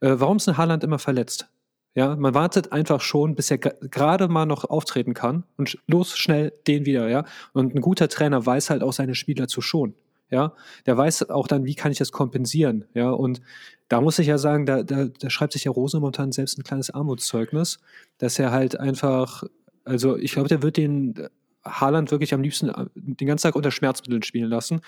[0.00, 1.48] Äh, warum ist ein Haaland immer verletzt?
[1.94, 6.52] Ja, man wartet einfach schon, bis er gerade mal noch auftreten kann und los schnell
[6.66, 7.24] den wieder, ja.
[7.52, 9.94] Und ein guter Trainer weiß halt auch seine Spieler zu schonen
[10.30, 10.54] ja,
[10.86, 13.40] der weiß auch dann, wie kann ich das kompensieren, ja, und
[13.88, 16.64] da muss ich ja sagen, da, da, da schreibt sich ja Rose momentan selbst ein
[16.64, 17.78] kleines Armutszeugnis,
[18.18, 19.44] dass er halt einfach,
[19.84, 21.28] also ich glaube, der wird den
[21.64, 24.80] Haaland wirklich am liebsten äh, den ganzen Tag unter Schmerzmitteln spielen lassen,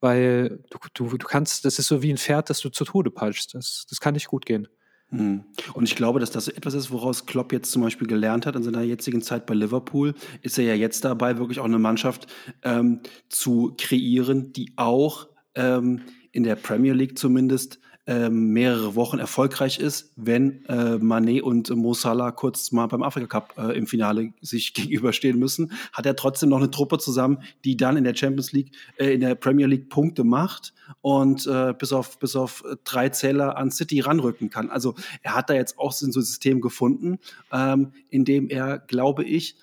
[0.00, 3.10] weil du, du, du kannst, das ist so wie ein Pferd, das du zu Tode
[3.10, 4.68] peitscht, das, das kann nicht gut gehen.
[5.16, 5.44] Hm.
[5.74, 8.62] Und ich glaube, dass das etwas ist, woraus Klopp jetzt zum Beispiel gelernt hat in
[8.62, 12.26] seiner jetzigen Zeit bei Liverpool, ist er ja jetzt dabei, wirklich auch eine Mannschaft
[12.62, 19.78] ähm, zu kreieren, die auch ähm, in der Premier League zumindest ähm, mehrere Wochen erfolgreich
[19.78, 24.32] ist, wenn äh, Manet und Mo Salah kurz mal beim Afrika Cup äh, im Finale
[24.42, 28.52] sich gegenüberstehen müssen, hat er trotzdem noch eine Truppe zusammen, die dann in der Champions
[28.52, 33.08] League, äh, in der Premier League Punkte macht und äh, bis auf bis auf drei
[33.08, 34.68] Zähler an City ranrücken kann.
[34.68, 37.18] Also er hat da jetzt auch so ein System gefunden,
[37.52, 39.56] ähm, in dem er, glaube ich,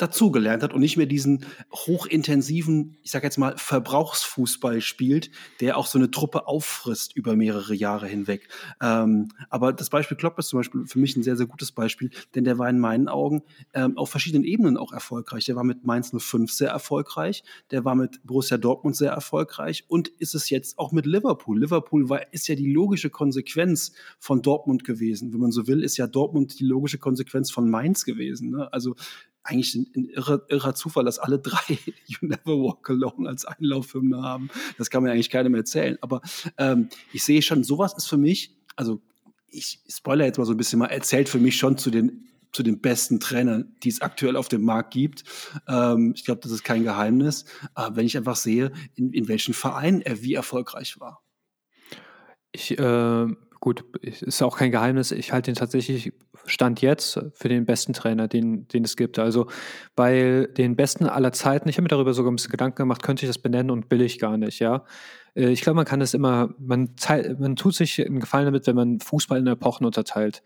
[0.00, 5.86] dazugelernt hat und nicht mehr diesen hochintensiven, ich sage jetzt mal, Verbrauchsfußball spielt, der auch
[5.86, 8.48] so eine Truppe auffrisst über mehrere Jahre hinweg.
[8.80, 12.10] Ähm, aber das Beispiel Klopp ist zum Beispiel für mich ein sehr, sehr gutes Beispiel,
[12.34, 13.42] denn der war in meinen Augen
[13.74, 15.44] ähm, auf verschiedenen Ebenen auch erfolgreich.
[15.44, 20.08] Der war mit Mainz 05 sehr erfolgreich, der war mit Borussia Dortmund sehr erfolgreich und
[20.08, 21.60] ist es jetzt auch mit Liverpool.
[21.60, 25.32] Liverpool war, ist ja die logische Konsequenz von Dortmund gewesen.
[25.32, 28.50] Wenn man so will, ist ja Dortmund die logische Konsequenz von Mainz gewesen.
[28.50, 28.72] Ne?
[28.72, 28.94] Also
[29.42, 34.22] eigentlich ein, ein irrer, irrer, Zufall, dass alle drei You Never Walk Alone als Einlaufhymne
[34.22, 34.50] haben.
[34.78, 35.98] Das kann mir eigentlich keinem erzählen.
[36.00, 36.20] Aber
[36.58, 39.00] ähm, ich sehe schon, sowas ist für mich, also
[39.48, 42.62] ich spoiler jetzt mal so ein bisschen mal, erzählt für mich schon zu den zu
[42.62, 45.24] den besten Trainern, die es aktuell auf dem Markt gibt.
[45.68, 47.44] Ähm, ich glaube, das ist kein Geheimnis.
[47.74, 51.22] Aber wenn ich einfach sehe, in, in welchen Vereinen er wie erfolgreich war.
[52.52, 53.26] Ich, äh,
[53.60, 55.12] gut, ist auch kein Geheimnis.
[55.12, 56.12] Ich halte ihn tatsächlich
[56.46, 59.18] Stand jetzt für den besten Trainer, den, den es gibt.
[59.18, 59.46] Also
[59.94, 63.24] bei den besten aller Zeiten, ich habe mir darüber sogar ein bisschen Gedanken gemacht, könnte
[63.24, 64.84] ich das benennen und will ich gar nicht, ja.
[65.34, 66.94] Äh, ich glaube, man kann es immer, man,
[67.38, 70.42] man tut sich einen Gefallen damit, wenn man Fußball in Epochen unterteilt.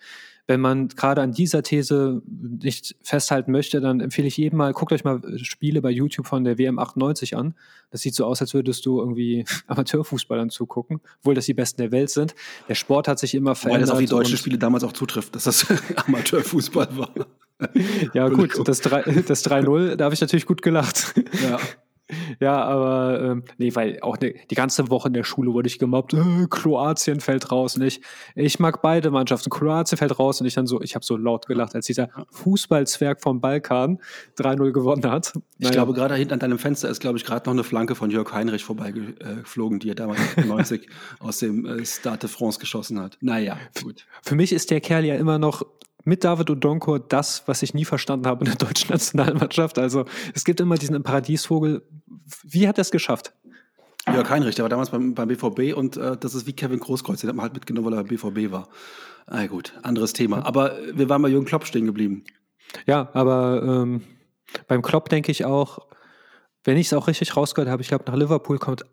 [0.46, 4.92] Wenn man gerade an dieser These nicht festhalten möchte, dann empfehle ich jedem mal, guckt
[4.92, 7.54] euch mal Spiele bei YouTube von der WM 98 an.
[7.90, 11.92] Das sieht so aus, als würdest du irgendwie Amateurfußballern zugucken, obwohl das die Besten der
[11.92, 12.34] Welt sind.
[12.68, 13.80] Der Sport hat sich immer verändert.
[13.80, 15.66] Weil das auf die deutschen Spiele damals auch zutrifft, dass das
[16.06, 17.14] Amateurfußball war.
[18.12, 21.14] ja, gut, das 3-0, da habe ich natürlich gut gelacht.
[21.42, 21.58] Ja.
[22.38, 25.78] Ja, aber ähm, nee, weil auch ne, die ganze Woche in der Schule wurde ich
[25.78, 27.76] gemobbt, äh, Kroatien fällt raus.
[27.76, 28.02] Und ich,
[28.34, 29.48] ich mag beide Mannschaften.
[29.50, 33.22] Kroatien fällt raus und ich dann so, ich habe so laut gelacht, als dieser Fußballzwerg
[33.22, 34.00] vom Balkan
[34.38, 35.32] 3-0 gewonnen hat.
[35.34, 35.44] Naja.
[35.58, 38.10] Ich glaube, gerade hinten an deinem Fenster ist, glaube ich, gerade noch eine Flanke von
[38.10, 40.88] Jörg Heinrich vorbeigeflogen, die er damals 90
[41.20, 43.16] aus dem äh, Stade de France geschossen hat.
[43.20, 44.06] Naja, gut.
[44.22, 45.62] Für mich ist der Kerl ja immer noch
[46.04, 49.78] mit David Odonko das, was ich nie verstanden habe in der deutschen Nationalmannschaft.
[49.78, 51.82] Also es gibt immer diesen Paradiesvogel.
[52.42, 53.32] Wie hat er es geschafft?
[54.06, 57.20] Jörg Heinrich, der war damals beim, beim BVB und äh, das ist wie Kevin Großkreuz,
[57.20, 58.68] den hat man halt mitgenommen, weil er beim BVB war.
[59.26, 60.44] Na gut, anderes Thema.
[60.44, 62.24] Aber wir waren bei Jürgen Klopp stehen geblieben.
[62.86, 64.02] Ja, aber ähm,
[64.68, 65.78] beim Klopp denke ich auch,
[66.64, 68.84] wenn ich es auch richtig rausgehört habe, ich glaube, nach Liverpool kommt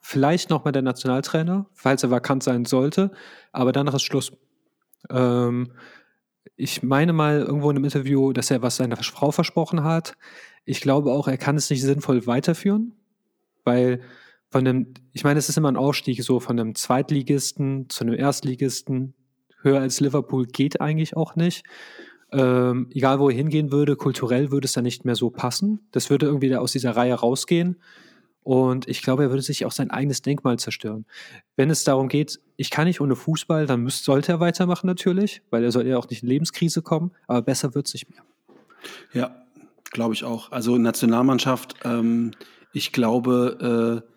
[0.00, 3.10] vielleicht noch mal der Nationaltrainer, falls er vakant sein sollte,
[3.52, 4.32] aber danach ist Schluss.
[5.10, 5.72] Ähm,
[6.56, 10.14] ich meine mal irgendwo in einem Interview, dass er was seiner Frau versprochen hat.
[10.64, 12.94] Ich glaube auch, er kann es nicht sinnvoll weiterführen,
[13.64, 14.00] weil
[14.48, 18.14] von einem, ich meine, es ist immer ein Aufstieg so von einem Zweitligisten zu einem
[18.14, 19.14] Erstligisten.
[19.60, 21.64] Höher als Liverpool geht eigentlich auch nicht.
[22.32, 25.86] Ähm, egal wo er hingehen würde, kulturell würde es dann nicht mehr so passen.
[25.92, 27.76] Das würde irgendwie aus dieser Reihe rausgehen.
[28.46, 31.04] Und ich glaube, er würde sich auch sein eigenes Denkmal zerstören.
[31.56, 35.42] Wenn es darum geht, ich kann nicht ohne Fußball, dann müsst, sollte er weitermachen natürlich,
[35.50, 38.22] weil er soll ja auch nicht in Lebenskrise kommen, aber besser wird es nicht mehr.
[39.12, 39.44] Ja,
[39.90, 40.52] glaube ich auch.
[40.52, 42.34] Also Nationalmannschaft, ähm,
[42.72, 44.12] ich glaube, äh,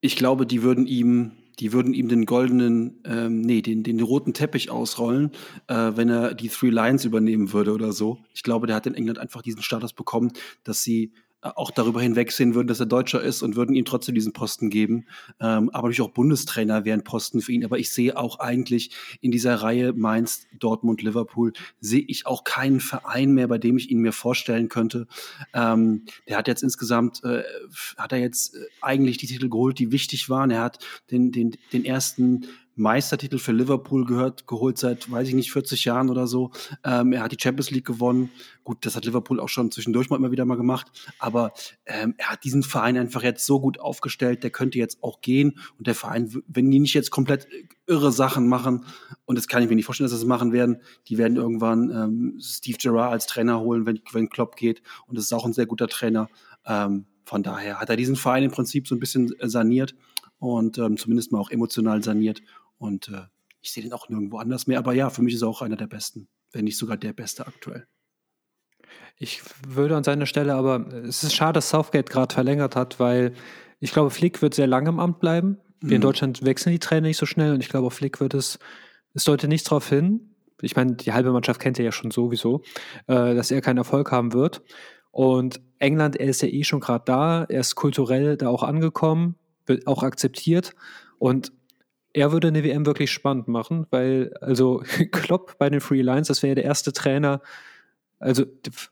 [0.00, 4.32] ich glaube, die würden ihm, die würden ihm den goldenen, ähm, nee, den, den roten
[4.32, 5.32] Teppich ausrollen,
[5.66, 8.20] äh, wenn er die Three Lions übernehmen würde oder so.
[8.32, 11.12] Ich glaube, der hat in England einfach diesen Status bekommen, dass sie
[11.42, 15.06] auch darüber hinwegsehen würden, dass er Deutscher ist und würden ihm trotzdem diesen Posten geben.
[15.40, 17.64] Ähm, aber natürlich auch Bundestrainer wären Posten für ihn.
[17.64, 22.80] Aber ich sehe auch eigentlich in dieser Reihe Mainz, Dortmund, Liverpool, sehe ich auch keinen
[22.80, 25.08] Verein mehr, bei dem ich ihn mir vorstellen könnte.
[25.52, 27.42] Ähm, der hat jetzt insgesamt, äh,
[27.96, 30.50] hat er jetzt äh, eigentlich die Titel geholt, die wichtig waren.
[30.50, 30.78] Er hat
[31.10, 36.08] den, den, den ersten Meistertitel für Liverpool gehört, geholt seit, weiß ich nicht, 40 Jahren
[36.08, 36.50] oder so.
[36.84, 38.30] Ähm, er hat die Champions League gewonnen.
[38.64, 40.90] Gut, das hat Liverpool auch schon zwischendurch mal immer wieder mal gemacht.
[41.18, 41.52] Aber
[41.84, 45.58] ähm, er hat diesen Verein einfach jetzt so gut aufgestellt, der könnte jetzt auch gehen.
[45.78, 47.46] Und der Verein, wenn die nicht jetzt komplett
[47.86, 48.86] irre Sachen machen,
[49.26, 51.90] und das kann ich mir nicht vorstellen, dass sie das machen werden, die werden irgendwann
[51.90, 54.82] ähm, Steve Gerrard als Trainer holen, wenn, wenn Klopp geht.
[55.06, 56.28] Und das ist auch ein sehr guter Trainer.
[56.64, 59.94] Ähm, von daher hat er diesen Verein im Prinzip so ein bisschen saniert
[60.38, 62.42] und ähm, zumindest mal auch emotional saniert.
[62.82, 63.22] Und äh,
[63.60, 64.78] ich sehe den auch nirgendwo anders mehr.
[64.78, 67.46] Aber ja, für mich ist er auch einer der besten, wenn nicht sogar der beste
[67.46, 67.86] aktuell.
[69.16, 73.34] Ich würde an seiner Stelle aber, es ist schade, dass Southgate gerade verlängert hat, weil
[73.78, 75.58] ich glaube, Flick wird sehr lange im Amt bleiben.
[75.80, 75.94] Wir mhm.
[75.94, 78.58] in Deutschland wechseln die Trainer nicht so schnell und ich glaube, Flick wird es,
[79.14, 80.34] es sollte nichts darauf hin.
[80.60, 82.62] Ich meine, die halbe Mannschaft kennt er ja schon sowieso,
[83.06, 84.62] äh, dass er keinen Erfolg haben wird.
[85.12, 89.36] Und England, er ist ja eh schon gerade da, er ist kulturell da auch angekommen,
[89.66, 90.74] wird auch akzeptiert.
[91.18, 91.52] Und
[92.12, 96.42] er würde eine WM wirklich spannend machen, weil, also Klopp bei den Free Lions, das
[96.42, 97.40] wäre ja der erste Trainer,
[98.18, 98.44] also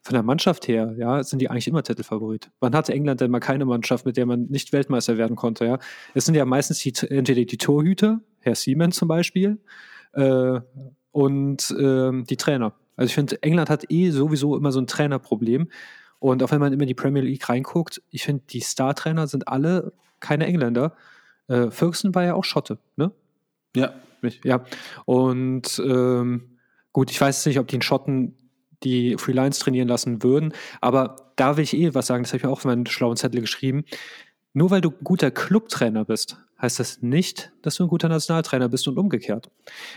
[0.03, 2.51] von der Mannschaft her, ja, sind die eigentlich immer Titelfavorit.
[2.59, 5.79] Wann hatte England denn mal keine Mannschaft, mit der man nicht Weltmeister werden konnte, ja?
[6.15, 9.59] Es sind ja meistens die, entweder die Torhüter, Herr Seaman zum Beispiel,
[10.15, 10.61] äh,
[11.13, 12.75] und äh, die Trainer.
[12.97, 15.71] Also ich finde, England hat eh sowieso immer so ein Trainerproblem.
[16.19, 19.49] Und auch wenn man immer in die Premier League reinguckt, ich finde, die Star-Trainer sind
[19.49, 20.95] alle keine Engländer.
[21.51, 23.11] Äh, Ferguson war ja auch Schotte, ne?
[23.75, 23.93] Ja.
[24.45, 24.65] Ja.
[25.05, 26.59] Und ähm,
[26.93, 28.37] gut, ich weiß nicht, ob die in Schotten
[28.83, 32.47] die Freelines trainieren lassen würden, aber da will ich eh was sagen, das habe ich
[32.47, 33.85] auch auf meinen schlauen Zettel geschrieben.
[34.53, 38.87] Nur weil du guter Clubtrainer bist, heißt das nicht, dass du ein guter Nationaltrainer bist
[38.89, 39.51] und umgekehrt.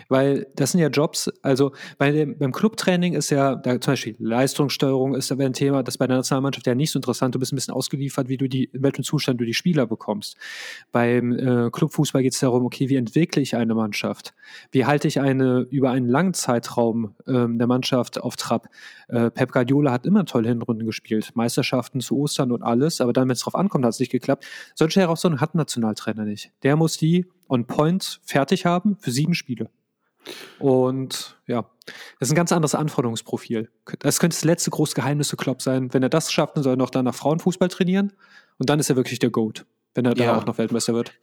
[0.10, 4.15] Weil das sind ja Jobs, also bei dem, beim Clubtraining ist ja, da zum Beispiel
[4.19, 7.36] Leistungssteuerung ist aber ein Thema, das bei der Nationalmannschaft ja nicht so interessant.
[7.36, 10.38] Du bist ein bisschen ausgeliefert, wie du die, in welchem Zustand du die Spieler bekommst.
[10.91, 14.34] Beim äh, Clubfußball geht es darum, okay, wie entwickle ich eine Mannschaft?
[14.71, 18.69] Wie halte ich eine über einen langen Zeitraum ähm, der Mannschaft auf Trab?
[19.08, 23.28] Äh, Pep Guardiola hat immer tolle Hinrunden gespielt, Meisterschaften zu Ostern und alles, aber dann,
[23.28, 24.45] wenn es drauf ankommt, hat es nicht geklappt.
[24.76, 26.53] Solche Herausforderungen hat ein Nationaltrainer nicht.
[26.62, 29.70] Der muss die on point fertig haben für sieben Spiele.
[30.60, 31.70] Und ja,
[32.20, 33.70] das ist ein ganz anderes Anforderungsprofil.
[34.00, 35.94] Das könnte das letzte große Geheimnis für Klopp sein.
[35.94, 38.13] Wenn er das schafft, dann soll er noch danach Frauenfußball trainieren.
[38.58, 40.26] Und dann ist er wirklich der Goat, wenn er ja.
[40.26, 41.13] da auch noch Weltmeister wird.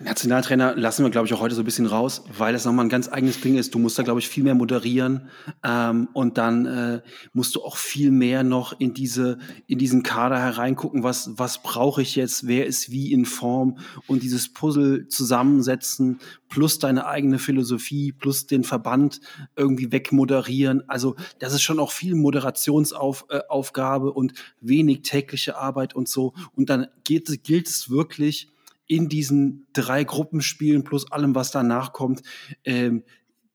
[0.00, 2.90] Nationaltrainer lassen wir, glaube ich, auch heute so ein bisschen raus, weil das nochmal ein
[2.90, 3.74] ganz eigenes Ding ist.
[3.74, 5.28] Du musst da, glaube ich, viel mehr moderieren
[5.64, 10.38] ähm, und dann äh, musst du auch viel mehr noch in diese in diesen Kader
[10.38, 16.20] hereingucken, was was brauche ich jetzt, wer ist wie in Form und dieses Puzzle zusammensetzen
[16.48, 19.20] plus deine eigene Philosophie plus den Verband
[19.56, 20.88] irgendwie wegmoderieren.
[20.88, 26.34] Also das ist schon auch viel Moderationsaufgabe äh, und wenig tägliche Arbeit und so.
[26.54, 28.52] Und dann geht, gilt es wirklich
[28.86, 32.22] in diesen drei Gruppenspielen plus allem, was danach kommt,
[32.64, 33.04] ähm,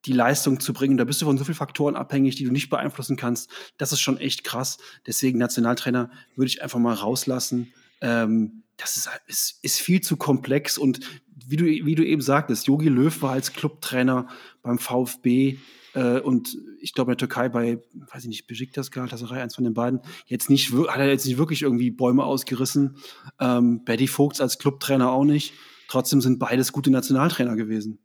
[0.06, 0.98] die Leistung zu bringen.
[0.98, 3.50] Da bist du von so vielen Faktoren abhängig, die du nicht beeinflussen kannst.
[3.78, 4.78] Das ist schon echt krass.
[5.06, 7.74] Deswegen Nationaltrainer würde ich einfach mal rauslassen.
[8.02, 11.02] Ähm, das ist, ist, ist viel zu komplex und
[11.46, 14.28] wie du, wie du eben sagtest, Jogi Löw war als Clubtrainer
[14.63, 15.58] beim VfB
[15.99, 17.80] und ich glaube in der Türkei bei,
[18.13, 21.38] weiß ich nicht, Besiktas Galatasaray, eins von den beiden, jetzt nicht, hat er jetzt nicht
[21.38, 22.97] wirklich irgendwie Bäume ausgerissen.
[23.39, 25.54] Ähm, Betty Vogts als Clubtrainer auch nicht.
[25.88, 27.99] Trotzdem sind beides gute Nationaltrainer gewesen.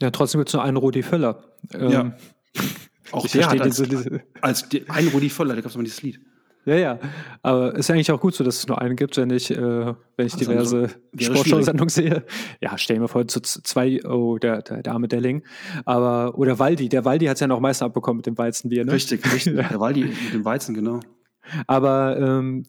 [0.00, 1.44] Ja, trotzdem gibt es nur einen Rudi Völler.
[1.72, 2.16] Ähm, ja.
[3.12, 4.08] Auch der hat als, als,
[4.40, 6.20] als ein Rudi Völler, da gab es mal dieses Lied.
[6.66, 6.98] Ja, ja.
[7.42, 9.56] Aber ist ja eigentlich auch gut so, dass es nur einen gibt, wenn ich, äh,
[10.16, 12.24] wenn ich diverse Sportshow-Sendungen sehe.
[12.60, 15.42] Ja, stellen wir vor, zu zwei, oh, der, der, der arme Delling.
[15.84, 16.88] Aber, oder Waldi.
[16.88, 18.92] Der Waldi hat es ja noch meistens abbekommen mit dem Weizenbier, ne?
[18.92, 19.54] Richtig, richtig.
[19.74, 21.00] Der Waldi mit dem Weizen, genau.
[21.66, 22.64] Aber ähm,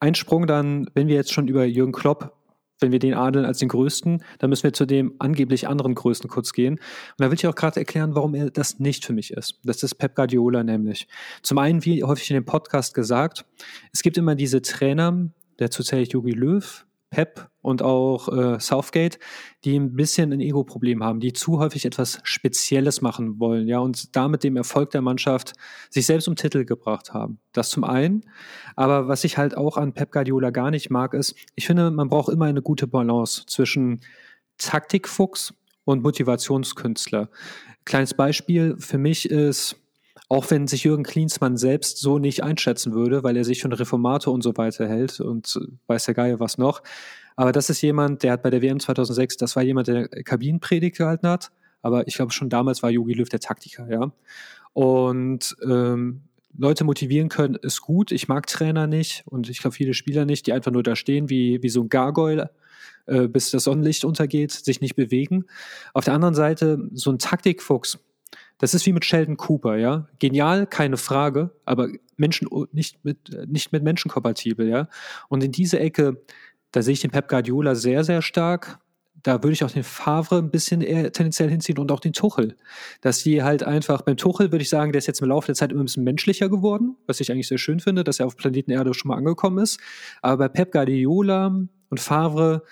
[0.00, 2.33] ein Sprung dann, wenn wir jetzt schon über Jürgen Klopp
[2.80, 6.28] wenn wir den adeln als den Größten, dann müssen wir zu dem angeblich anderen Größten
[6.28, 6.74] kurz gehen.
[6.74, 6.80] Und
[7.18, 9.60] da will ich auch gerade erklären, warum er das nicht für mich ist.
[9.64, 11.08] Das ist Pep Guardiola nämlich.
[11.42, 13.44] Zum einen, wie häufig in dem Podcast gesagt,
[13.92, 19.20] es gibt immer diese Trainer, dazu zähle ich Jogi Löw, Pep und auch äh, Southgate,
[19.62, 24.16] die ein bisschen ein Ego-Problem haben, die zu häufig etwas Spezielles machen wollen, ja, und
[24.16, 25.52] damit dem Erfolg der Mannschaft
[25.90, 27.38] sich selbst um Titel gebracht haben.
[27.52, 28.24] Das zum einen.
[28.74, 32.08] Aber was ich halt auch an Pep Guardiola gar nicht mag, ist, ich finde, man
[32.08, 34.00] braucht immer eine gute Balance zwischen
[34.58, 37.30] Taktikfuchs und Motivationskünstler.
[37.84, 39.76] Kleines Beispiel für mich ist,
[40.28, 44.32] auch wenn sich Jürgen Klinsmann selbst so nicht einschätzen würde, weil er sich schon Reformator
[44.32, 46.82] und so weiter hält und weiß der Geier was noch.
[47.36, 50.96] Aber das ist jemand, der hat bei der WM 2006, das war jemand, der Kabinenpredigt
[50.96, 51.50] gehalten hat.
[51.82, 54.12] Aber ich glaube, schon damals war Jogi Löw der Taktiker, ja.
[54.72, 56.22] Und ähm,
[56.56, 58.12] Leute motivieren können, ist gut.
[58.12, 61.28] Ich mag Trainer nicht und ich glaube viele Spieler nicht, die einfach nur da stehen
[61.28, 62.50] wie, wie so ein Gargoyle,
[63.06, 65.44] äh, bis das Sonnenlicht untergeht, sich nicht bewegen.
[65.92, 67.98] Auf der anderen Seite so ein Taktikfuchs,
[68.58, 70.08] das ist wie mit Sheldon Cooper, ja.
[70.18, 74.88] Genial, keine Frage, aber Menschen nicht mit, nicht mit Menschen kompatibel, ja.
[75.28, 76.22] Und in diese Ecke,
[76.70, 78.78] da sehe ich den Pep Guardiola sehr, sehr stark.
[79.22, 82.56] Da würde ich auch den Favre ein bisschen eher tendenziell hinziehen und auch den Tuchel.
[83.00, 85.54] Dass die halt einfach, beim Tuchel würde ich sagen, der ist jetzt im Laufe der
[85.54, 88.36] Zeit immer ein bisschen menschlicher geworden, was ich eigentlich sehr schön finde, dass er auf
[88.36, 89.80] Planeten Erde schon mal angekommen ist.
[90.20, 91.46] Aber bei Pep Guardiola
[91.88, 92.64] und Favre,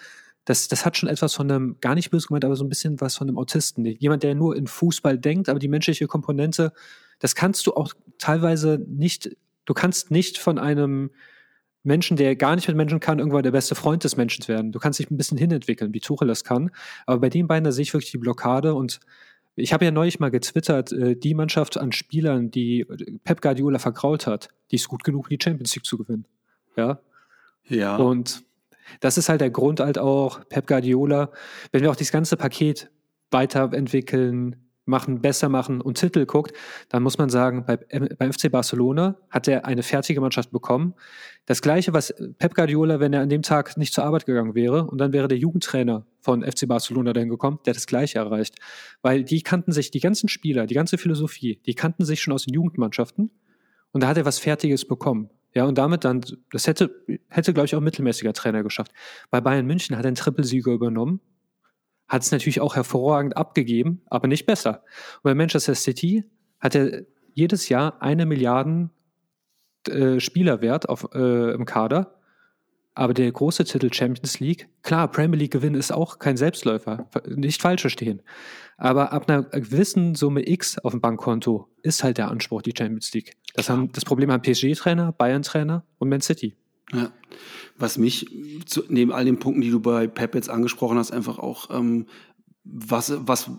[0.44, 3.00] das, das hat schon etwas von einem, gar nicht böse gemeint, aber so ein bisschen
[3.00, 3.84] was von einem Autisten.
[3.84, 6.72] Jemand, der nur in Fußball denkt, aber die menschliche Komponente,
[7.20, 11.10] das kannst du auch teilweise nicht, du kannst nicht von einem
[11.84, 14.72] Menschen, der gar nicht mit Menschen kann, irgendwann der beste Freund des Menschen werden.
[14.72, 16.70] Du kannst dich ein bisschen hinentwickeln, wie Tuchel das kann.
[17.06, 19.00] Aber bei den beiden, da sehe ich wirklich die Blockade und
[19.54, 22.86] ich habe ja neulich mal getwittert, äh, die Mannschaft an Spielern, die
[23.24, 26.26] Pep Guardiola vergrault hat, die ist gut genug, die Champions League zu gewinnen.
[26.76, 27.00] Ja.
[27.68, 27.96] Ja.
[27.96, 28.44] Und
[29.00, 31.30] das ist halt der Grund halt auch, Pep Guardiola,
[31.70, 32.90] wenn wir auch dieses ganze Paket
[33.30, 36.52] weiterentwickeln, machen, besser machen und Titel guckt,
[36.88, 40.94] dann muss man sagen, bei, beim FC Barcelona hat er eine fertige Mannschaft bekommen.
[41.46, 44.84] Das gleiche, was Pep Guardiola, wenn er an dem Tag nicht zur Arbeit gegangen wäre
[44.84, 48.56] und dann wäre der Jugendtrainer von FC Barcelona dahin gekommen, der das gleiche erreicht.
[49.02, 52.44] Weil die kannten sich, die ganzen Spieler, die ganze Philosophie, die kannten sich schon aus
[52.44, 53.30] den Jugendmannschaften
[53.92, 55.30] und da hat er was Fertiges bekommen.
[55.54, 58.92] Ja, und damit dann, das hätte, hätte, glaube ich, auch ein mittelmäßiger Trainer geschafft.
[59.30, 61.20] Bei Bayern München hat er einen Trippelsieger übernommen,
[62.08, 64.82] hat es natürlich auch hervorragend abgegeben, aber nicht besser.
[65.16, 66.24] Und bei Manchester City
[66.60, 67.02] hat er
[67.34, 68.90] jedes Jahr eine Milliarden
[69.88, 72.21] äh, Spielerwert auf, äh, im Kader
[72.94, 77.62] Aber der große Titel Champions League, klar, Premier League gewinnen ist auch kein Selbstläufer, nicht
[77.62, 78.22] falsch verstehen.
[78.76, 83.12] Aber ab einer gewissen Summe X auf dem Bankkonto ist halt der Anspruch die Champions
[83.14, 83.36] League.
[83.54, 86.54] Das, haben, das Problem haben PSG-Trainer, Bayern-Trainer und Man City.
[86.92, 87.10] Ja.
[87.78, 88.26] Was mich
[88.66, 92.06] zu, neben all den Punkten, die du bei Pep jetzt angesprochen hast, einfach auch, ähm,
[92.64, 93.50] was, was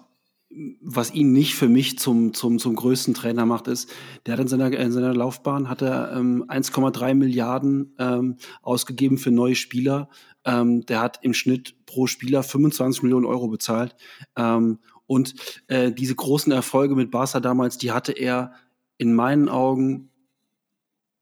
[0.82, 3.92] was ihn nicht für mich zum, zum, zum größten Trainer macht, ist,
[4.26, 9.32] der hat in seiner, in seiner Laufbahn hat er ähm, 1,3 Milliarden ähm, ausgegeben für
[9.32, 10.10] neue Spieler.
[10.46, 13.96] Ähm, der hat im Schnitt pro Spieler 25 Millionen Euro bezahlt.
[14.36, 15.36] Ähm, und
[15.68, 18.54] äh, diese großen Erfolge mit Barca damals, die hatte er
[18.98, 20.10] in meinen Augen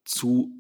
[0.06, 0.52] zu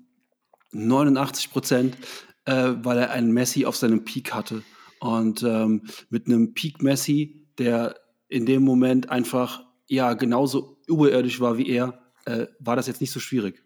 [0.71, 1.97] 89 Prozent,
[2.45, 4.63] äh, weil er einen Messi auf seinem Peak hatte.
[4.99, 7.95] Und ähm, mit einem Peak Messi, der
[8.31, 13.11] in dem Moment einfach ja genauso überirdisch war wie er, äh, war das jetzt nicht
[13.11, 13.61] so schwierig.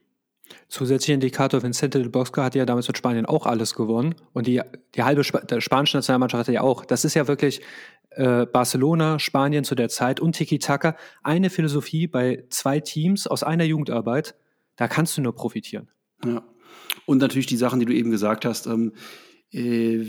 [0.68, 4.62] Zusätzlicher Indikator, Vincente del Bosque hatte ja damals mit Spanien auch alles gewonnen und die,
[4.96, 6.86] die halbe Sp spanische Nationalmannschaft hatte ja auch.
[6.86, 7.62] Das ist ja wirklich
[8.12, 13.64] äh, Barcelona, Spanien zu der Zeit und Tiki-Taka, eine Philosophie bei zwei Teams aus einer
[13.64, 14.36] Jugendarbeit,
[14.76, 15.90] da kannst du nur profitieren.
[16.24, 16.44] Ja.
[17.06, 18.94] Und natürlich die Sachen, die du eben gesagt hast, ähm,
[19.52, 20.06] äh,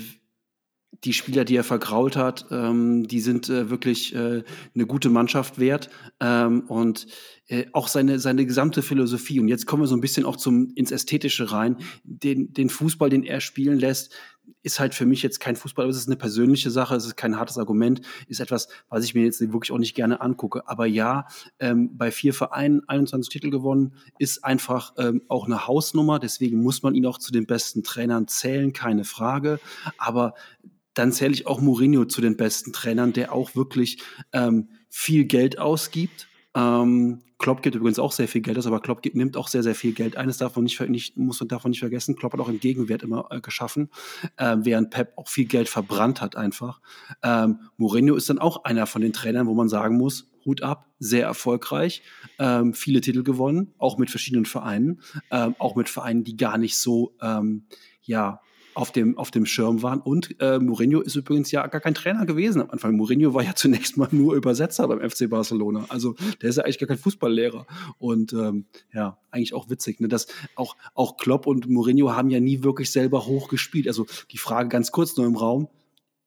[1.05, 4.43] die Spieler, die er vergrault hat, ähm, die sind äh, wirklich äh,
[4.75, 5.91] eine gute Mannschaft wert.
[6.21, 7.07] Ähm, und
[7.49, 9.39] äh, auch seine, seine gesamte Philosophie.
[9.41, 11.77] Und jetzt kommen wir so ein bisschen auch zum, ins Ästhetische rein.
[12.05, 14.15] Den, den Fußball, den er spielen lässt,
[14.63, 17.17] ist halt für mich jetzt kein Fußball, aber es ist eine persönliche Sache, es ist
[17.17, 20.69] kein hartes Argument, ist etwas, was ich mir jetzt wirklich auch nicht gerne angucke.
[20.69, 21.27] Aber ja,
[21.59, 26.19] ähm, bei vier Vereinen 21 Titel gewonnen, ist einfach ähm, auch eine Hausnummer.
[26.19, 29.61] Deswegen muss man ihn auch zu den besten Trainern zählen, keine Frage.
[29.99, 30.35] Aber
[30.95, 35.59] dann zähle ich auch Mourinho zu den besten Trainern, der auch wirklich ähm, viel Geld
[35.59, 36.27] ausgibt.
[36.57, 39.63] Ähm, Klopp gibt übrigens auch sehr viel Geld aus, aber Klopp gibt, nimmt auch sehr,
[39.63, 40.27] sehr viel Geld ein.
[40.27, 42.17] Das darf man nicht, nicht, muss man davon nicht vergessen.
[42.17, 43.91] Klopp hat auch im Gegenwert immer äh, geschaffen,
[44.39, 46.81] äh, während Pep auch viel Geld verbrannt hat einfach.
[47.23, 50.87] Ähm, Mourinho ist dann auch einer von den Trainern, wo man sagen muss, Hut ab,
[50.99, 52.03] sehr erfolgreich,
[52.39, 55.01] ähm, viele Titel gewonnen, auch mit verschiedenen Vereinen,
[55.31, 57.67] ähm, auch mit Vereinen, die gar nicht so, ähm,
[58.01, 58.41] ja,
[58.77, 60.01] auf dem, auf dem Schirm waren.
[60.01, 62.95] Und äh, Mourinho ist übrigens ja gar kein Trainer gewesen am Anfang.
[62.95, 65.87] Mourinho war ja zunächst mal nur Übersetzer beim FC Barcelona.
[65.89, 67.67] Also der ist ja eigentlich gar kein Fußballlehrer.
[67.99, 70.09] Und ähm, ja, eigentlich auch witzig, ne?
[70.09, 73.89] dass auch, auch Klopp und Mourinho haben ja nie wirklich selber hoch gespielt.
[73.89, 75.69] Also die Frage ganz kurz nur im Raum,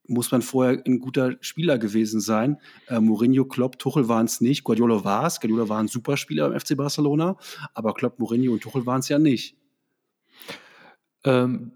[0.07, 2.57] muss man vorher ein guter Spieler gewesen sein.
[2.87, 4.63] Äh, Mourinho, Klopp, Tuchel waren es nicht.
[4.63, 5.39] Guardiola war es.
[5.39, 7.37] Guardiola war ein Superspieler beim FC Barcelona.
[7.75, 9.55] Aber Klopp, Mourinho und Tuchel waren es ja nicht.
[11.23, 11.73] Ähm,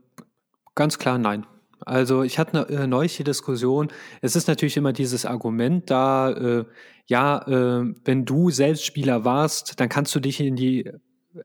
[0.76, 1.46] Ganz klar nein.
[1.86, 3.90] Also ich hatte eine äh, neulich die Diskussion,
[4.22, 6.66] es ist natürlich immer dieses Argument da, äh,
[7.08, 10.90] ja, äh, wenn du selbst Spieler warst, dann kannst du dich in die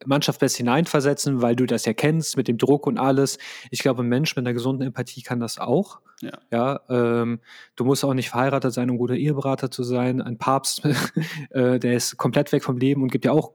[0.04, 3.38] Mannschaft besser hineinversetzen, weil du das ja kennst mit dem Druck und alles.
[3.70, 6.00] Ich glaube, ein Mensch mit einer gesunden Empathie kann das auch.
[6.20, 6.38] Ja.
[6.50, 7.40] ja ähm,
[7.76, 10.20] du musst auch nicht verheiratet sein, um guter Eheberater zu sein.
[10.20, 10.84] Ein Papst,
[11.50, 13.52] äh, der ist komplett weg vom Leben und gibt ja auch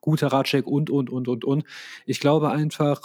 [0.00, 1.64] gute Ratschläge und, und, und, und, und.
[2.06, 3.02] Ich glaube einfach,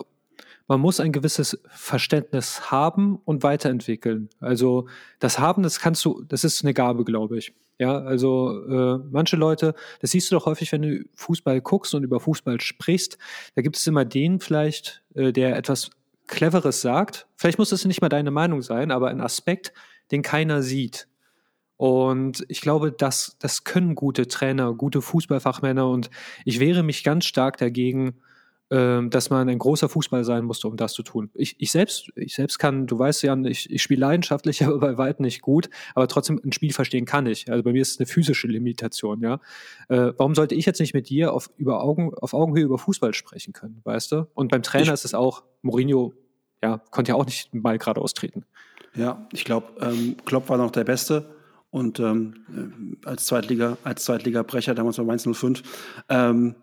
[0.67, 4.29] man muss ein gewisses Verständnis haben und weiterentwickeln.
[4.39, 4.87] Also
[5.19, 7.53] das Haben, das kannst du, das ist eine Gabe, glaube ich.
[7.77, 12.03] Ja, also äh, manche Leute, das siehst du doch häufig, wenn du Fußball guckst und
[12.03, 13.17] über Fußball sprichst,
[13.55, 15.89] da gibt es immer den vielleicht, äh, der etwas
[16.27, 17.27] Cleveres sagt.
[17.35, 19.73] Vielleicht muss es nicht mal deine Meinung sein, aber ein Aspekt,
[20.11, 21.07] den keiner sieht.
[21.81, 25.89] Und ich glaube, das, das können gute Trainer, gute Fußballfachmänner.
[25.89, 26.11] Und
[26.45, 28.21] ich wehre mich ganz stark dagegen,
[28.71, 31.29] dass man ein großer Fußball sein musste, um das zu tun.
[31.33, 34.97] Ich, ich, selbst, ich selbst kann, du weißt ja, ich, ich spiele leidenschaftlich, aber bei
[34.97, 37.51] weitem nicht gut, aber trotzdem ein Spiel verstehen kann ich.
[37.51, 39.41] Also bei mir ist es eine physische Limitation, ja.
[39.89, 43.13] Äh, warum sollte ich jetzt nicht mit dir auf, über Augen, auf Augenhöhe über Fußball
[43.13, 44.27] sprechen können, weißt du?
[44.33, 46.13] Und beim Trainer ich, ist es auch, Mourinho,
[46.63, 48.45] ja, konnte ja auch nicht den Ball gerade austreten.
[48.95, 51.35] Ja, ich glaube, ähm, Klopp war noch der Beste
[51.71, 55.63] und ähm, äh, als Zweitliga, als Zweitliga-Brecher damals bei Mainz 05.
[56.09, 56.55] Ähm,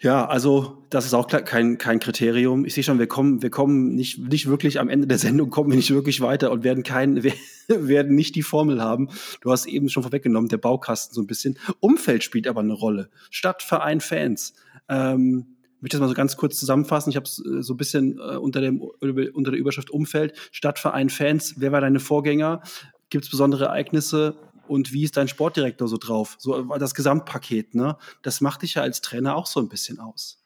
[0.00, 2.64] ja, also das ist auch kein, kein Kriterium.
[2.64, 5.70] Ich sehe schon, wir kommen, wir kommen nicht, nicht wirklich am Ende der Sendung, kommen
[5.70, 7.22] wir nicht wirklich weiter und werden kein,
[7.68, 9.08] werden nicht die Formel haben.
[9.40, 11.58] Du hast eben schon vorweggenommen, der Baukasten so ein bisschen.
[11.80, 13.10] Umfeld spielt aber eine Rolle.
[13.30, 14.54] Stadt, Verein, Fans.
[14.88, 17.10] Ähm, ich möchte das mal so ganz kurz zusammenfassen.
[17.10, 21.08] Ich habe es äh, so ein bisschen äh, unter, dem, unter der Überschrift Umfeld, Stadtverein,
[21.08, 21.54] Fans.
[21.58, 22.62] Wer war deine Vorgänger?
[23.10, 24.36] Gibt es besondere Ereignisse?
[24.68, 26.36] Und wie ist dein Sportdirektor so drauf?
[26.38, 27.96] So das Gesamtpaket, ne?
[28.22, 30.44] Das macht dich ja als Trainer auch so ein bisschen aus.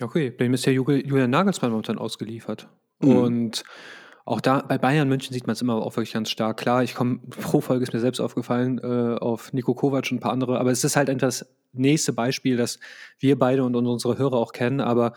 [0.00, 2.68] Okay, bei ihm ist ja Julian Nagelsmann momentan ausgeliefert.
[3.00, 3.16] Mhm.
[3.16, 3.64] Und
[4.24, 6.56] auch da bei Bayern München sieht man es immer auch wirklich ganz stark.
[6.56, 10.20] Klar, ich komme pro Folge ist mir selbst aufgefallen äh, auf Nico Kovac und ein
[10.20, 12.78] paar andere, aber es ist halt etwas nächste Beispiel, das
[13.18, 15.14] wir beide und unsere Hörer auch kennen, aber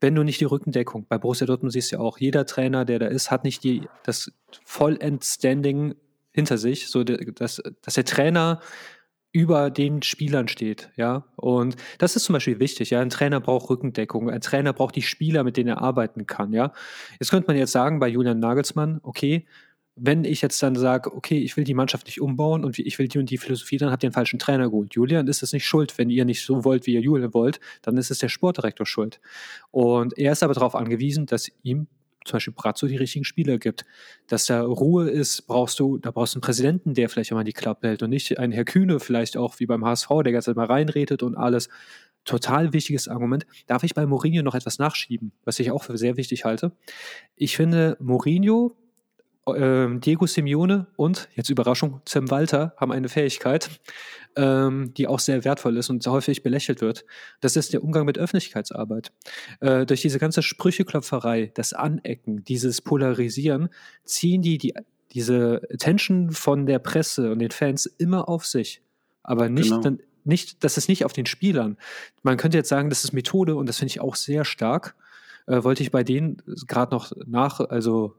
[0.00, 2.98] wenn du nicht die Rückendeckung, bei Borussia Dortmund siehst du ja auch, jeder Trainer, der
[2.98, 4.30] da ist, hat nicht die, das
[4.64, 5.94] Vollend-Standing
[6.36, 8.60] hinter sich, so dass, dass der Trainer
[9.32, 11.24] über den Spielern steht, ja.
[11.34, 13.00] Und das ist zum Beispiel wichtig, ja.
[13.00, 16.72] Ein Trainer braucht Rückendeckung, ein Trainer braucht die Spieler, mit denen er arbeiten kann, ja.
[17.18, 19.46] Jetzt könnte man jetzt sagen bei Julian Nagelsmann, okay,
[19.96, 23.08] wenn ich jetzt dann sage, okay, ich will die Mannschaft nicht umbauen und ich will
[23.08, 24.94] die und die Philosophie, dann habt ihr einen falschen Trainer geholt.
[24.94, 25.96] Julian ist es nicht schuld.
[25.96, 29.20] Wenn ihr nicht so wollt, wie ihr Julian wollt, dann ist es der Sportdirektor schuld.
[29.70, 31.86] Und er ist aber darauf angewiesen, dass ihm
[32.26, 33.84] zum Beispiel Brazzo die richtigen Spieler gibt.
[34.26, 37.52] Dass da Ruhe ist, brauchst du, da brauchst du einen Präsidenten, der vielleicht immer die
[37.52, 40.66] Klappe hält und nicht einen Herr Kühne vielleicht auch wie beim HSV, der ganz mal
[40.66, 41.68] reinredet und alles.
[42.24, 43.46] Total wichtiges Argument.
[43.68, 46.72] Darf ich bei Mourinho noch etwas nachschieben, was ich auch für sehr wichtig halte?
[47.36, 48.76] Ich finde, Mourinho
[49.54, 53.70] ähm, Diego Simeone und, jetzt Überraschung, Tim Walter haben eine Fähigkeit,
[54.36, 57.04] ähm, die auch sehr wertvoll ist und häufig belächelt wird.
[57.40, 59.12] Das ist der Umgang mit Öffentlichkeitsarbeit.
[59.60, 63.68] Äh, durch diese ganze Sprücheklopferei, das Anecken, dieses Polarisieren,
[64.04, 64.74] ziehen die, die
[65.12, 68.82] diese Attention von der Presse und den Fans immer auf sich.
[69.22, 69.80] Aber nicht, genau.
[69.80, 71.78] dann, nicht, das ist nicht auf den Spielern.
[72.22, 74.94] Man könnte jetzt sagen, das ist Methode und das finde ich auch sehr stark.
[75.46, 78.14] Äh, wollte ich bei denen gerade noch nach, also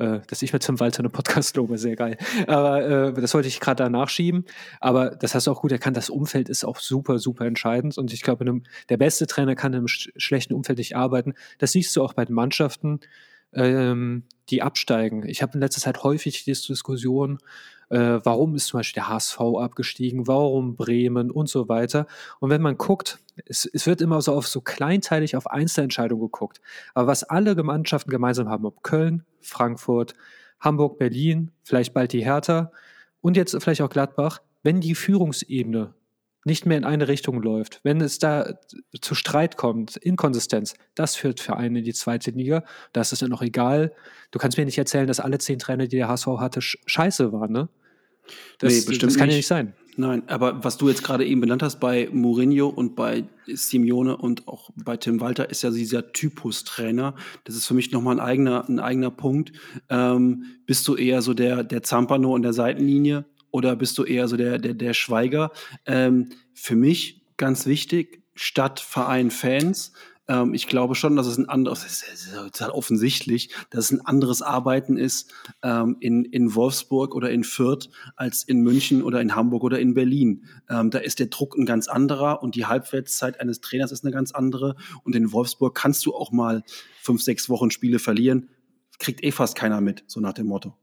[0.00, 2.16] äh, dass ich mit Tim Walter einen Podcast lobe, sehr geil.
[2.46, 4.44] Aber äh, das wollte ich gerade da nachschieben.
[4.80, 7.98] Aber das hast du auch gut erkannt, das Umfeld ist auch super, super entscheidend.
[7.98, 8.44] Und ich glaube,
[8.88, 11.34] der beste Trainer kann in einem sch schlechten Umfeld nicht arbeiten.
[11.58, 13.00] Das siehst du auch bei den Mannschaften,
[13.52, 15.26] ähm, die absteigen.
[15.26, 17.38] Ich habe in letzter Zeit häufig die Diskussion,
[17.90, 22.06] äh, warum ist zum Beispiel der HSV abgestiegen, warum Bremen und so weiter.
[22.38, 26.60] Und wenn man guckt, es, es wird immer so auf so kleinteilig auf Einzelentscheidungen geguckt.
[26.94, 30.14] Aber was alle Mannschaften gemeinsam haben, ob Köln, Frankfurt,
[30.60, 32.72] Hamburg, Berlin, vielleicht bald die Hertha
[33.20, 35.94] und jetzt vielleicht auch Gladbach, wenn die Führungsebene
[36.44, 38.54] nicht mehr in eine Richtung läuft, wenn es da
[39.00, 42.64] zu Streit kommt, Inkonsistenz, das führt Vereine in die zweite Liga.
[42.92, 43.92] Da ist dann auch egal.
[44.30, 47.52] Du kannst mir nicht erzählen, dass alle zehn Trainer, die der HSV hatte, scheiße waren,
[47.52, 47.68] ne?
[48.58, 49.34] Das, nee, bestimmt das kann nicht.
[49.34, 49.74] ja nicht sein.
[49.96, 54.46] Nein, aber was du jetzt gerade eben benannt hast bei Mourinho und bei Simeone und
[54.48, 57.14] auch bei Tim Walter ist ja dieser Typus-Trainer.
[57.44, 59.52] Das ist für mich nochmal ein eigener, ein eigener Punkt.
[59.88, 64.28] Ähm, bist du eher so der, der Zampano in der Seitenlinie oder bist du eher
[64.28, 65.50] so der, der, der Schweiger?
[65.86, 69.92] Ähm, für mich ganz wichtig, Stadt, Verein, Fans.
[70.30, 74.06] Ähm, ich glaube schon, dass es ein anderes, das ist total offensichtlich, dass es ein
[74.06, 79.34] anderes Arbeiten ist ähm, in, in Wolfsburg oder in Fürth als in München oder in
[79.34, 80.44] Hamburg oder in Berlin.
[80.68, 84.12] Ähm, da ist der Druck ein ganz anderer und die Halbwertszeit eines Trainers ist eine
[84.12, 84.76] ganz andere.
[85.02, 86.62] Und in Wolfsburg kannst du auch mal
[87.02, 88.50] fünf, sechs Wochen Spiele verlieren.
[89.00, 90.76] Kriegt eh fast keiner mit, so nach dem Motto.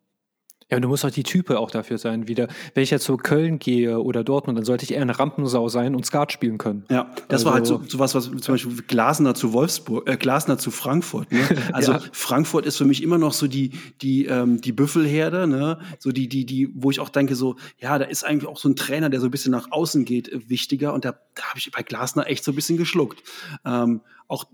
[0.69, 2.49] Ja, und du musst auch die Type auch dafür sein, wieder.
[2.73, 5.95] Wenn ich jetzt zu Köln gehe oder Dortmund, dann sollte ich eher eine Rampensau sein
[5.95, 6.83] und Skat spielen können.
[6.89, 10.17] Ja, das also, war halt so, so was, was zum Beispiel Glasner zu Wolfsburg, äh,
[10.17, 11.31] Glasner zu Frankfurt.
[11.31, 11.39] Ne?
[11.73, 12.01] Also ja.
[12.11, 15.79] Frankfurt ist für mich immer noch so die, die, ähm, die Büffelherde, ne?
[15.99, 18.69] So die, die, die, wo ich auch denke, so, ja, da ist eigentlich auch so
[18.69, 20.93] ein Trainer, der so ein bisschen nach außen geht, äh, wichtiger.
[20.93, 23.21] Und da, da habe ich bei Glasner echt so ein bisschen geschluckt.
[23.65, 24.45] Ähm, auch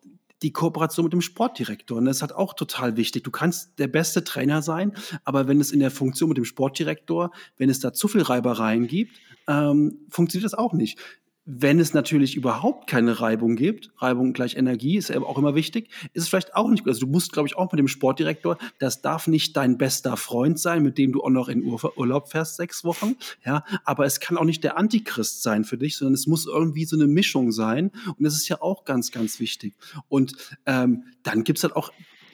[0.44, 1.98] die Kooperation mit dem Sportdirektor.
[1.98, 3.24] Und das ist halt auch total wichtig.
[3.24, 7.32] Du kannst der beste Trainer sein, aber wenn es in der Funktion mit dem Sportdirektor,
[7.58, 9.18] wenn es da zu viel Reibereien gibt,
[9.48, 11.00] ähm, funktioniert das auch nicht.
[11.46, 16.24] Wenn es natürlich überhaupt keine Reibung gibt, Reibung gleich Energie ist auch immer wichtig, ist
[16.24, 16.94] es vielleicht auch nicht gut.
[16.94, 20.58] Also du musst, glaube ich, auch mit dem Sportdirektor, das darf nicht dein bester Freund
[20.58, 23.16] sein, mit dem du auch noch in Urlaub fährst, sechs Wochen.
[23.46, 26.86] Ja, aber es kann auch nicht der Antichrist sein für dich, sondern es muss irgendwie
[26.86, 27.92] so eine Mischung sein.
[28.08, 29.76] Und das ist ja auch ganz, ganz wichtig.
[30.08, 30.36] Und
[30.66, 31.92] ähm, dann gibt's halt auch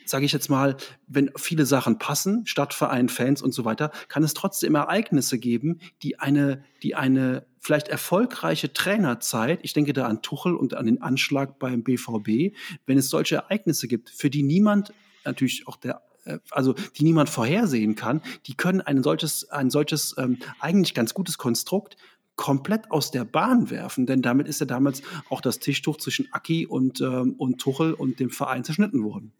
[0.09, 0.75] sage ich jetzt mal,
[1.07, 6.19] wenn viele Sachen passen, Stadtverein, Fans und so weiter, kann es trotzdem Ereignisse geben, die
[6.19, 11.59] eine, die eine vielleicht erfolgreiche Trainerzeit, ich denke da an Tuchel und an den Anschlag
[11.59, 12.55] beim BVB,
[12.85, 14.93] wenn es solche Ereignisse gibt, für die niemand,
[15.25, 20.15] natürlich auch der äh, also die niemand vorhersehen kann, die können ein solches, ein solches
[20.17, 21.97] ähm, eigentlich ganz gutes Konstrukt
[22.35, 26.67] komplett aus der Bahn werfen, denn damit ist ja damals auch das Tischtuch zwischen Aki
[26.67, 29.33] und, ähm, und Tuchel und dem Verein zerschnitten worden.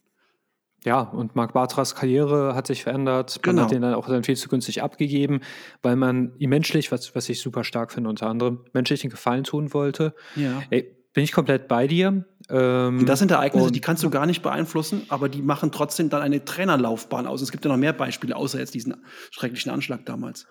[0.86, 3.40] Ja, und Marc Bartras Karriere hat sich verändert.
[3.46, 3.66] Man genau.
[3.66, 5.42] hat ihn dann auch dann viel zu günstig abgegeben,
[5.82, 9.44] weil man ihm menschlich, was, was ich super stark finde, unter anderem, menschlich einen Gefallen
[9.44, 10.16] tun wollte.
[10.36, 10.64] Ja.
[10.70, 12.26] Ey, bin ich komplett bei dir.
[12.50, 16.22] Ähm, das sind Ereignisse, die kannst du gar nicht beeinflussen, aber die machen trotzdem dann
[16.22, 17.42] eine Trainerlaufbahn aus.
[17.42, 18.96] Es gibt ja noch mehr Beispiele, außer jetzt diesen
[19.32, 20.48] schrecklichen Anschlag damals.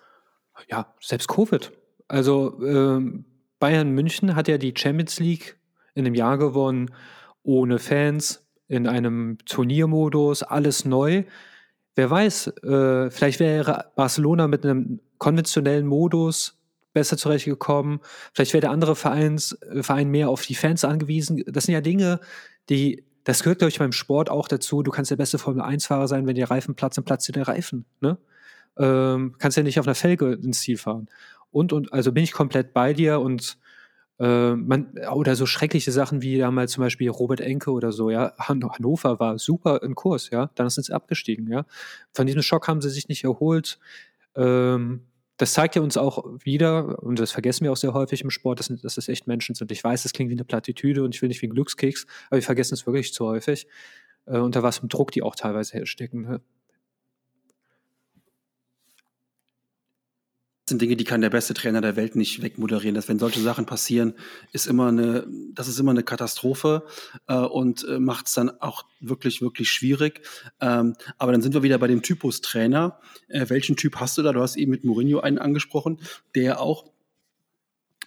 [0.67, 1.71] Ja, selbst Covid.
[2.07, 3.25] Also ähm,
[3.59, 5.57] Bayern München hat ja die Champions League
[5.95, 6.91] in einem Jahr gewonnen,
[7.43, 11.23] ohne Fans, in einem Turniermodus, alles neu.
[11.95, 16.57] Wer weiß, äh, vielleicht wäre Barcelona mit einem konventionellen Modus
[16.93, 17.99] besser zurechtgekommen.
[18.33, 21.43] Vielleicht wäre der andere Vereins, äh, Verein mehr auf die Fans angewiesen.
[21.47, 22.21] Das sind ja Dinge,
[22.69, 24.83] die, das gehört, glaube ich, beim Sport auch dazu.
[24.83, 27.85] Du kannst der beste Formel-1-Fahrer sein, wenn der Reifen platzt, dann platzt dir der Reifen.
[28.01, 28.17] Ne?
[28.77, 31.07] Ähm, kannst ja nicht auf einer Felge ins Ziel fahren.
[31.51, 33.57] Und, und, also bin ich komplett bei dir und
[34.19, 38.33] äh, man, oder so schreckliche Sachen wie damals zum Beispiel Robert Enke oder so, ja.
[38.37, 40.51] Han Hannover war super im Kurs, ja.
[40.55, 41.65] Dann sind sie abgestiegen, ja.
[42.13, 43.79] Von diesem Schock haben sie sich nicht erholt.
[44.35, 45.01] Ähm,
[45.37, 48.59] das zeigt ja uns auch wieder, und das vergessen wir auch sehr häufig im Sport,
[48.59, 49.71] dass, dass das echt Menschen sind.
[49.71, 52.37] Ich weiß, das klingt wie eine Plattitüde und ich will nicht wie ein Glückskeks, aber
[52.37, 53.65] wir vergessen es wirklich zu häufig,
[54.25, 56.23] äh, unter was für Druck die auch teilweise herstecken.
[56.23, 56.41] Ne?
[60.69, 62.95] Sind Dinge, die kann der beste Trainer der Welt nicht wegmoderieren.
[62.95, 64.13] Dass wenn solche Sachen passieren,
[64.51, 66.83] ist immer eine, das ist immer eine Katastrophe
[67.27, 70.21] äh, und äh, macht es dann auch wirklich, wirklich schwierig.
[70.61, 72.99] Ähm, aber dann sind wir wieder bei dem Typus Trainer.
[73.27, 74.31] Äh, welchen Typ hast du da?
[74.31, 75.99] Du hast eben mit Mourinho einen angesprochen,
[76.35, 76.85] der auch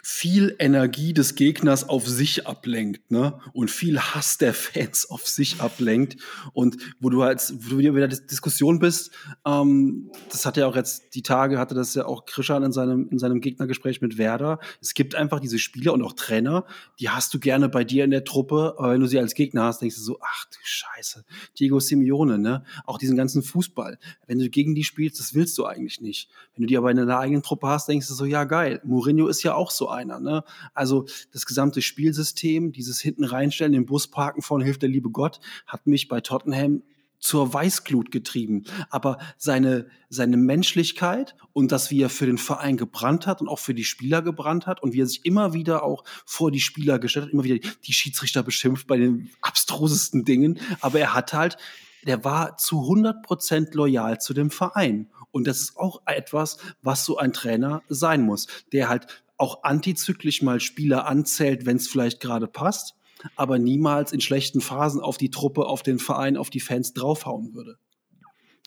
[0.05, 3.39] viel Energie des Gegners auf sich ablenkt, ne?
[3.53, 6.17] Und viel Hass der Fans auf sich ablenkt.
[6.53, 9.13] Und wo du halt, wo du wieder in der Diskussion bist,
[9.47, 13.09] ähm, das hat ja auch jetzt die Tage, hatte das ja auch Krishan in seinem,
[13.11, 14.59] in seinem Gegnergespräch mit Werder.
[14.81, 16.67] Es gibt einfach diese Spieler und auch Trainer,
[16.99, 19.63] die hast du gerne bei dir in der Truppe, aber wenn du sie als Gegner
[19.65, 21.25] hast, denkst du so, ach du Scheiße,
[21.61, 22.65] Diego Simeone, ne?
[22.87, 24.01] Auch diesen ganzen Fußball.
[24.27, 26.29] Wenn du gegen die spielst, das willst du eigentlich nicht.
[26.57, 28.81] Wenn du die aber in deiner eigenen Truppe hast, denkst du so, ja geil.
[28.83, 30.21] Mourinho ist ja auch so einer.
[30.21, 30.45] Ne?
[30.75, 35.41] Also das gesamte Spielsystem, dieses hinten reinstellen, den Bus parken vorne hilft der liebe Gott,
[35.67, 36.83] hat mich bei Tottenham
[37.23, 38.65] zur Weißglut getrieben.
[38.91, 43.61] Aber seine, seine Menschlichkeit und das, wie er für den Verein gebrannt hat und auch
[43.61, 46.99] für die Spieler gebrannt hat und wie er sich immer wieder auch vor die Spieler
[46.99, 50.59] gestellt hat, immer wieder die Schiedsrichter beschimpft bei den abstrusesten Dingen.
[50.81, 51.57] Aber er hat halt,
[52.05, 55.09] der war zu 100 Prozent loyal zu dem Verein.
[55.31, 59.07] Und das ist auch etwas, was so ein Trainer sein muss, der halt
[59.43, 62.95] auch antizyklisch mal Spieler anzählt, wenn es vielleicht gerade passt,
[63.35, 67.53] aber niemals in schlechten Phasen auf die Truppe, auf den Verein, auf die Fans draufhauen
[67.53, 67.77] würde.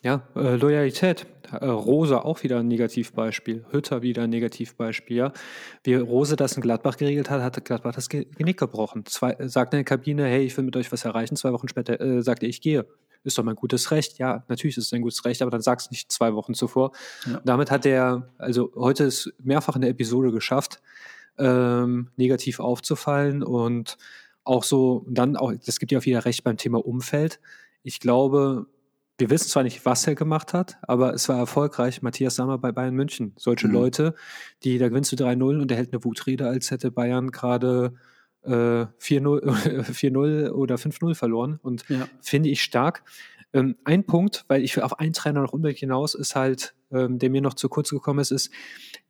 [0.03, 1.25] Ja, äh, Loyalität.
[1.51, 3.65] Äh, Rose auch wieder ein Negativbeispiel.
[3.71, 5.17] Hütter wieder ein Negativbeispiel.
[5.17, 5.33] Ja.
[5.83, 9.05] Wie Rose das in Gladbach geregelt hat, hat Gladbach das Genick gebrochen.
[9.05, 11.37] Zwei, sagt in der Kabine, hey, ich will mit euch was erreichen.
[11.37, 12.85] Zwei Wochen später äh, sagt er, ich gehe
[13.25, 14.17] ist doch mein gutes Recht.
[14.17, 16.91] Ja, natürlich ist es ein gutes Recht, aber dann sag's nicht zwei Wochen zuvor.
[17.25, 17.41] Ja.
[17.43, 20.81] Damit hat er, also heute ist mehrfach in der Episode geschafft,
[21.37, 23.97] ähm, negativ aufzufallen und
[24.43, 27.39] auch so, dann auch, das gibt ja auch wieder recht beim Thema Umfeld.
[27.83, 28.67] Ich glaube,
[29.17, 32.01] wir wissen zwar nicht, was er gemacht hat, aber es war erfolgreich.
[32.01, 33.33] Matthias Sammer bei Bayern München.
[33.37, 33.73] Solche mhm.
[33.73, 34.15] Leute,
[34.63, 37.93] die, da gewinnst du 3-0 und er hält eine Wutrede, als hätte Bayern gerade
[38.45, 42.07] äh, 4-0 oder 5-0 verloren und ja.
[42.21, 43.03] finde ich stark.
[43.53, 47.29] Ähm, ein Punkt, weil ich auf einen Trainer noch unbedingt hinaus, ist halt, ähm, der
[47.29, 48.51] mir noch zu kurz gekommen ist, ist,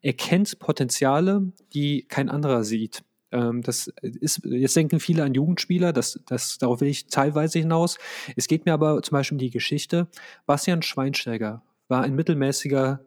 [0.01, 3.03] er kennt Potenziale, die kein anderer sieht.
[3.31, 7.97] Ähm, das ist, jetzt denken viele an Jugendspieler, das, das, darauf will ich teilweise hinaus.
[8.35, 10.07] Es geht mir aber zum Beispiel um die Geschichte.
[10.45, 13.01] Bastian Schweinsteiger war ein mittelmäßiger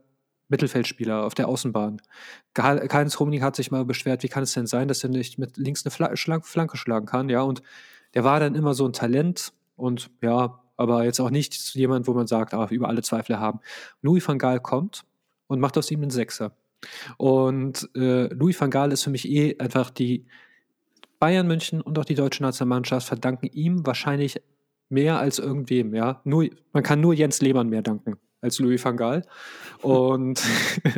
[0.48, 2.00] Mittelfeldspieler auf der Außenbahn.
[2.54, 5.56] Keines Rummenigge hat sich mal beschwert, wie kann es denn sein, dass er nicht mit
[5.56, 7.62] links eine Fla Flanke schlagen kann, ja, und
[8.14, 12.14] der war dann immer so ein Talent und ja, aber jetzt auch nicht jemand, wo
[12.14, 13.60] man sagt, ah, über alle Zweifel haben.
[14.00, 15.04] Louis van Gaal kommt
[15.46, 16.52] und macht aus ihm einen Sechser.
[17.16, 20.24] Und äh, Louis van Gaal ist für mich eh einfach die
[21.18, 24.40] Bayern München und auch die deutsche Nationalmannschaft verdanken ihm wahrscheinlich
[24.88, 26.20] mehr als irgendwem, ja.
[26.24, 29.22] Nur, man kann nur Jens Lehmann mehr danken als Louis van Gaal.
[29.82, 30.42] Und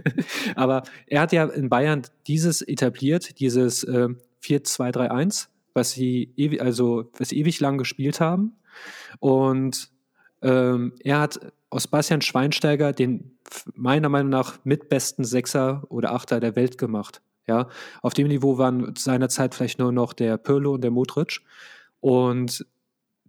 [0.54, 4.08] aber er hat ja in Bayern dieses etabliert, dieses äh,
[4.42, 8.56] 4-2-3-1, was sie ewig, also was ewig lang gespielt haben.
[9.18, 9.90] Und
[10.42, 13.38] ähm, er hat aus Bastian Schweinsteiger den
[13.74, 17.20] meiner Meinung nach mitbesten Sechser oder Achter der Welt gemacht.
[17.46, 17.68] Ja,
[18.02, 21.40] auf dem Niveau waren seinerzeit vielleicht nur noch der Pirlo und der Modric.
[22.00, 22.64] Und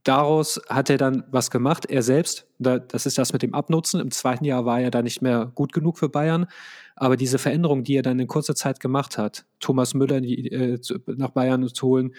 [0.03, 1.85] daraus hat er dann was gemacht.
[1.85, 3.99] Er selbst, das ist das mit dem Abnutzen.
[3.99, 6.47] Im zweiten Jahr war er da nicht mehr gut genug für Bayern.
[6.95, 11.31] Aber diese Veränderung, die er dann in kurzer Zeit gemacht hat, Thomas Müller äh, nach
[11.31, 12.15] Bayern zu holen,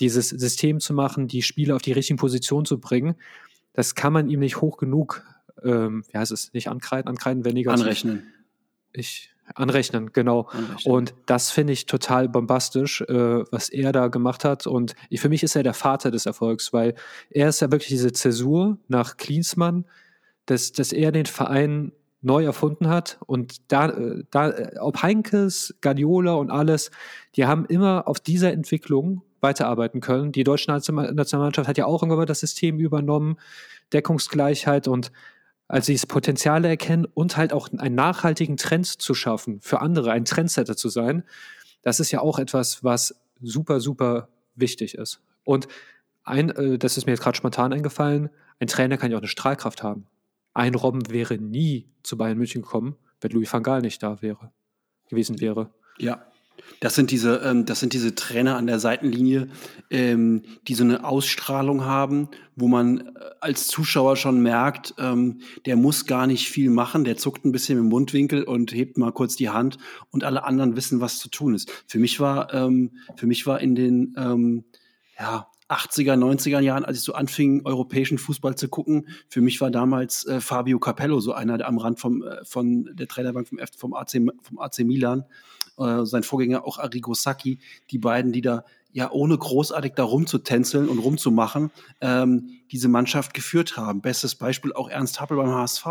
[0.00, 3.14] dieses System zu machen, die Spieler auf die richtigen Positionen zu bringen,
[3.72, 5.24] das kann man ihm nicht hoch genug,
[5.62, 7.72] ähm, wie heißt es, nicht ankreiden, ankreiden, weniger.
[7.72, 8.26] Anrechnen.
[8.92, 10.48] Ich, Anrechnen, genau.
[10.50, 10.92] Anrechnen.
[10.92, 14.66] Und das finde ich total bombastisch, äh, was er da gemacht hat.
[14.66, 16.94] Und ich, für mich ist er der Vater des Erfolgs, weil
[17.30, 19.84] er ist ja wirklich diese Zäsur nach Klinsmann,
[20.46, 21.92] dass, dass er den Verein
[22.22, 23.18] neu erfunden hat.
[23.26, 26.90] Und da, äh, da, äh, ob Heinkes, Guardiola und alles,
[27.36, 30.32] die haben immer auf dieser Entwicklung weiterarbeiten können.
[30.32, 33.36] Die deutsche Nationalmannschaft hat ja auch irgendwann das System übernommen,
[33.92, 35.10] Deckungsgleichheit und
[35.72, 40.26] Also dieses Potenziale erkennen und halt auch einen nachhaltigen Trend zu schaffen, für andere ein
[40.26, 41.24] Trendsetter zu sein,
[41.80, 45.22] das ist ja auch etwas, was super, super wichtig ist.
[45.44, 45.68] Und
[46.24, 48.28] ein, äh, das ist mir jetzt gerade spontan eingefallen,
[48.60, 50.06] ein Trainer kann ja auch eine Strahlkraft haben.
[50.52, 54.52] Ein Robben wäre nie zu Bayern München gekommen, wenn Louis van Gaal nicht da wäre,
[55.08, 55.70] gewesen wäre.
[55.96, 56.22] Ja,
[56.80, 59.48] das sind diese, ähm, das sind diese Trainer an der Seitenlinie,
[59.90, 65.76] ähm, die so eine Ausstrahlung haben, wo man äh, als Zuschauer schon merkt, ähm, der
[65.76, 69.36] muss gar nicht viel machen, der zuckt ein bisschen im Mundwinkel und hebt mal kurz
[69.36, 69.78] die Hand
[70.10, 71.70] und alle anderen wissen, was zu tun ist.
[71.86, 74.64] Für mich war, ähm, für mich war in den ähm,
[75.18, 79.70] ja, 80er, 90er Jahren, als ich so anfing, europäischen Fußball zu gucken, für mich war
[79.70, 83.58] damals äh, Fabio Capello so einer der am Rand vom, äh, von der Trainerbank vom,
[83.58, 85.24] F vom, AC, vom AC Milan
[85.78, 87.58] äh, sein Vorgänger auch Arrigo Sacchi,
[87.90, 91.70] die beiden, die da ja ohne großartig da rumzutänzeln und rumzumachen,
[92.00, 94.02] ähm, diese Mannschaft geführt haben.
[94.02, 95.86] Bestes Beispiel auch Ernst Happel beim HSV.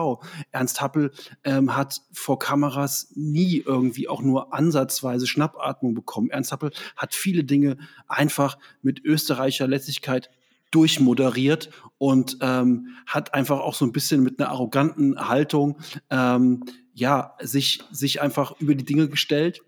[0.52, 1.12] Ernst Happel
[1.44, 6.30] ähm, hat vor Kameras nie irgendwie auch nur ansatzweise Schnappatmung bekommen.
[6.30, 7.78] Ernst Happel hat viele Dinge
[8.08, 10.30] einfach mit österreichischer Letztlichkeit
[10.70, 15.80] durchmoderiert und ähm, hat einfach auch so ein bisschen mit einer arroganten Haltung
[16.10, 16.64] ähm,
[16.94, 19.62] ja sich sich einfach über die Dinge gestellt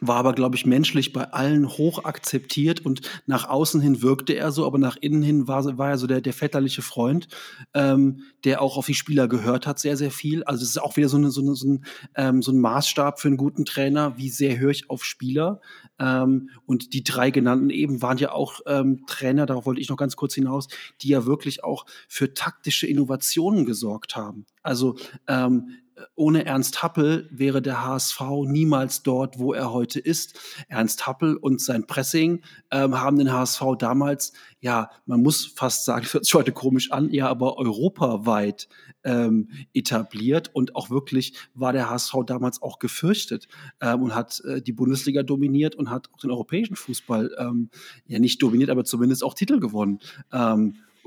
[0.00, 4.52] war aber, glaube ich, menschlich bei allen hoch akzeptiert und nach außen hin wirkte er
[4.52, 7.28] so, aber nach innen hin war, war er so der, der väterliche Freund,
[7.74, 10.42] ähm, der auch auf die Spieler gehört hat, sehr, sehr viel.
[10.44, 11.84] Also es ist auch wieder so, eine, so, eine, so, ein,
[12.14, 15.60] ähm, so ein Maßstab für einen guten Trainer, wie sehr höre ich auf Spieler.
[15.98, 19.96] Ähm, und die drei genannten eben waren ja auch ähm, Trainer, darauf wollte ich noch
[19.96, 20.68] ganz kurz hinaus,
[21.02, 24.46] die ja wirklich auch für taktische Innovationen gesorgt haben.
[24.62, 24.96] Also
[25.26, 25.76] ähm,
[26.14, 30.38] ohne Ernst Happel wäre der HSV niemals dort, wo er heute ist.
[30.68, 36.06] Ernst Happel und sein Pressing ähm, haben den HSV damals, ja, man muss fast sagen,
[36.12, 38.68] hört sich heute komisch an, ja, aber europaweit
[39.04, 43.48] ähm, etabliert und auch wirklich war der HSV damals auch gefürchtet
[43.80, 47.70] ähm, und hat äh, die Bundesliga dominiert und hat auch den europäischen Fußball ähm,
[48.06, 50.00] ja nicht dominiert, aber zumindest auch Titel gewonnen.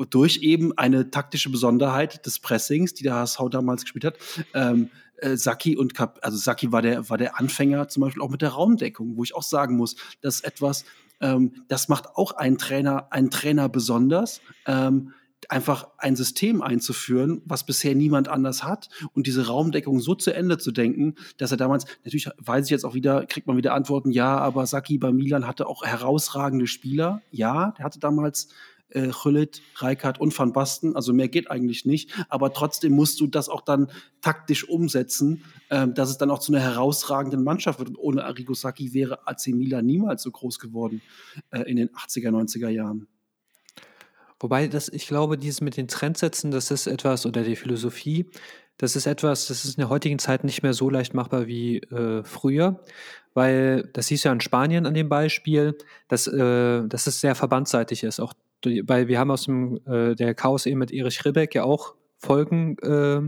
[0.10, 4.18] Durch eben eine taktische Besonderheit des Pressings, die der HSV damals gespielt hat.
[4.54, 8.30] Ähm, äh, Saki und Kap also Saki war der, war der Anfänger zum Beispiel auch
[8.30, 10.86] mit der Raumdeckung, wo ich auch sagen muss, dass etwas,
[11.22, 14.42] ähm, das macht auch einen Trainer, einen Trainer besonders.
[14.66, 15.14] Ähm,
[15.50, 20.58] einfach ein System einzuführen, was bisher niemand anders hat und diese Raumdeckung so zu Ende
[20.58, 24.12] zu denken, dass er damals, natürlich weiß ich jetzt auch wieder, kriegt man wieder Antworten,
[24.12, 27.22] ja, aber Saki bei Milan hatte auch herausragende Spieler.
[27.32, 28.50] Ja, der hatte damals
[28.94, 30.96] äh, Gullit, Reikert und Van Basten.
[30.96, 32.12] Also mehr geht eigentlich nicht.
[32.30, 33.92] Aber trotzdem musst du das auch dann
[34.22, 37.90] taktisch umsetzen, äh, dass es dann auch zu einer herausragenden Mannschaft wird.
[37.90, 41.02] Und ohne Arrigo Sacchi wäre AC Milan niemals so groß geworden
[41.52, 43.08] äh, in den 80er, 90er Jahren.
[44.40, 48.30] Wobei das, ich glaube, dieses mit den Trendsätzen, das ist etwas, oder die Philosophie,
[48.78, 51.78] das ist etwas, das ist in der heutigen Zeit nicht mehr so leicht machbar wie
[51.78, 52.84] äh, früher,
[53.34, 55.78] weil das siehst du ja in Spanien an dem Beispiel,
[56.08, 58.20] dass, äh, dass es sehr verbandsseitig ist.
[58.20, 58.34] Auch
[58.66, 62.78] weil wir haben aus dem äh, der Chaos eben mit Erich Ribbeck ja auch Folgen,
[62.80, 63.22] äh,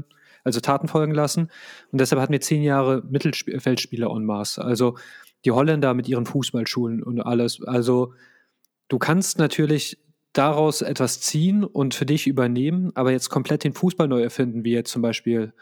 [0.43, 1.49] also Taten folgen lassen.
[1.91, 4.63] Und deshalb hatten wir zehn Jahre Mittelfeldspieler en masse.
[4.63, 4.95] Also
[5.43, 7.61] die Holländer mit ihren Fußballschulen und alles.
[7.63, 8.13] Also
[8.88, 9.99] du kannst natürlich
[10.33, 14.73] daraus etwas ziehen und für dich übernehmen, aber jetzt komplett den Fußball neu erfinden, wie
[14.73, 15.53] jetzt zum Beispiel,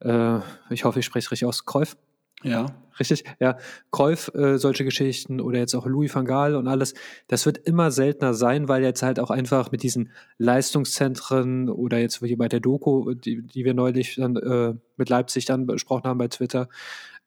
[0.00, 0.38] äh,
[0.70, 1.96] ich hoffe, ich spreche es richtig aus, Kreuf.
[2.42, 2.66] Ja.
[2.98, 3.56] Richtig, ja.
[3.90, 6.94] Kreuf, äh, solche Geschichten oder jetzt auch Louis van Gaal und alles,
[7.28, 12.22] das wird immer seltener sein, weil jetzt halt auch einfach mit diesen Leistungszentren oder jetzt
[12.22, 16.18] wie bei der Doku, die, die wir neulich dann äh, mit Leipzig dann besprochen haben
[16.18, 16.68] bei Twitter,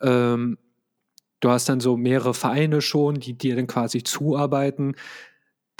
[0.01, 0.57] ähm,
[1.39, 4.95] du hast dann so mehrere Vereine schon, die dir dann quasi zuarbeiten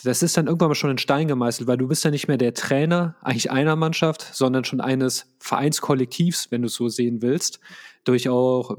[0.04, 2.38] das ist dann irgendwann mal schon in Stein gemeißelt, weil du bist ja nicht mehr
[2.38, 7.60] der Trainer eigentlich einer Mannschaft, sondern schon eines Vereinskollektivs, wenn du es so sehen willst.
[8.04, 8.78] Durch auch,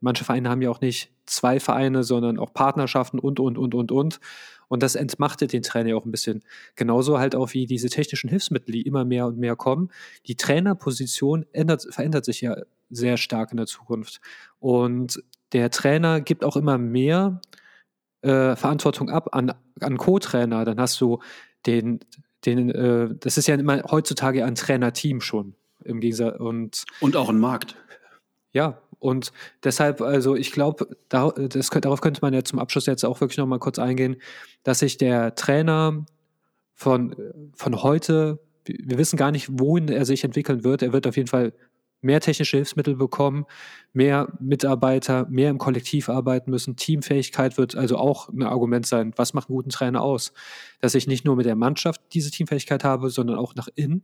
[0.00, 3.92] manche Vereine haben ja auch nicht zwei Vereine, sondern auch Partnerschaften und, und, und, und,
[3.92, 4.20] und.
[4.68, 6.42] Und das entmachtet den Trainer auch ein bisschen.
[6.76, 9.90] Genauso halt auch wie diese technischen Hilfsmittel, die immer mehr und mehr kommen.
[10.26, 12.56] Die Trainerposition ändert, verändert sich ja
[12.88, 14.20] sehr stark in der Zukunft.
[14.60, 17.42] Und der Trainer gibt auch immer mehr
[18.22, 21.20] äh, Verantwortung ab an, an Co-Trainer, dann hast du
[21.66, 22.00] den,
[22.44, 25.54] den äh, das ist ja immer heutzutage ein Trainerteam schon
[25.84, 27.76] im Gegensatz und und auch ein Markt.
[28.52, 29.32] Ja, und
[29.64, 33.46] deshalb, also ich glaube, da, darauf könnte man ja zum Abschluss jetzt auch wirklich noch
[33.46, 34.16] mal kurz eingehen,
[34.62, 36.04] dass sich der Trainer
[36.74, 37.16] von,
[37.56, 40.82] von heute, wir wissen gar nicht, wohin er sich entwickeln wird.
[40.82, 41.52] Er wird auf jeden Fall
[42.02, 43.46] mehr technische Hilfsmittel bekommen,
[43.92, 46.76] mehr Mitarbeiter, mehr im Kollektiv arbeiten müssen.
[46.76, 49.12] Teamfähigkeit wird also auch ein Argument sein.
[49.16, 50.32] Was macht einen guten Trainer aus?
[50.80, 54.02] Dass ich nicht nur mit der Mannschaft diese Teamfähigkeit habe, sondern auch nach innen.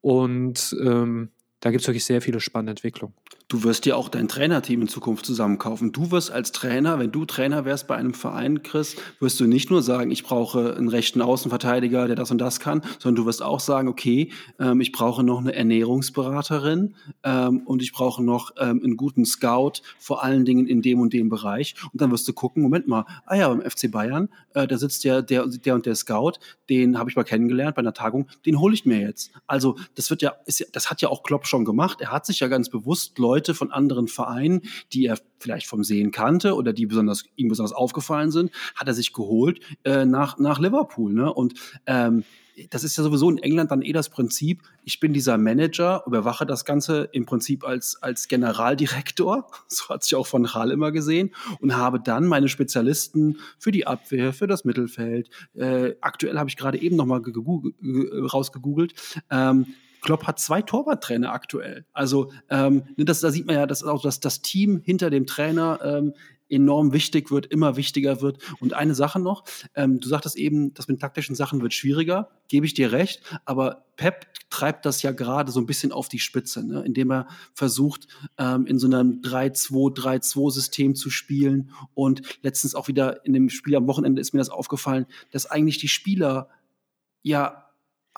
[0.00, 1.30] Und ähm,
[1.60, 3.14] da gibt es wirklich sehr viele spannende Entwicklungen.
[3.50, 5.90] Du wirst dir auch dein Trainerteam in Zukunft zusammenkaufen.
[5.90, 9.70] Du wirst als Trainer, wenn du Trainer wärst bei einem Verein, Chris, wirst du nicht
[9.70, 13.42] nur sagen, ich brauche einen rechten Außenverteidiger, der das und das kann, sondern du wirst
[13.42, 16.94] auch sagen, okay, ähm, ich brauche noch eine Ernährungsberaterin
[17.24, 21.14] ähm, und ich brauche noch ähm, einen guten Scout, vor allen Dingen in dem und
[21.14, 21.74] dem Bereich.
[21.90, 25.04] Und dann wirst du gucken, Moment mal, ah ja, beim FC Bayern, äh, da sitzt
[25.04, 26.32] ja der, der und der Scout,
[26.68, 29.30] den habe ich mal kennengelernt bei einer Tagung, den hole ich mir jetzt.
[29.46, 32.00] Also das wird ja, ist ja, das hat ja auch Klopp schon gemacht.
[32.00, 36.10] Er hat sich ja ganz bewusst Leute von anderen Vereinen, die er vielleicht vom Sehen
[36.10, 40.58] kannte oder die besonders ihm besonders aufgefallen sind, hat er sich geholt äh, nach nach
[40.58, 41.12] Liverpool.
[41.12, 41.32] Ne?
[41.32, 41.54] Und
[41.86, 42.24] ähm,
[42.70, 46.46] das ist ja sowieso in England dann eh das Prinzip, ich bin dieser Manager, überwache
[46.46, 51.34] das Ganze im Prinzip als, als Generaldirektor, so hat sich auch von Hall immer gesehen,
[51.60, 55.30] und habe dann meine Spezialisten für die Abwehr, für das Mittelfeld.
[55.54, 58.94] Äh, aktuell habe ich gerade eben nochmal rausgegoogelt.
[59.30, 59.66] Ähm,
[60.00, 61.84] Klopp hat zwei Torwarttrainer aktuell.
[61.92, 65.26] Also ähm, ne, das, da sieht man ja, dass auch das, das Team hinter dem
[65.26, 66.14] Trainer ähm,
[66.48, 68.38] enorm wichtig wird, immer wichtiger wird.
[68.60, 69.44] Und eine Sache noch,
[69.74, 73.84] ähm, du sagtest eben, das mit taktischen Sachen wird schwieriger, gebe ich dir recht, aber
[73.96, 76.82] Pep treibt das ja gerade so ein bisschen auf die Spitze, ne?
[76.84, 81.70] indem er versucht, ähm, in so einem 3-2-3-2-System zu spielen.
[81.94, 85.78] Und letztens auch wieder in dem Spiel am Wochenende ist mir das aufgefallen, dass eigentlich
[85.78, 86.48] die Spieler
[87.22, 87.67] ja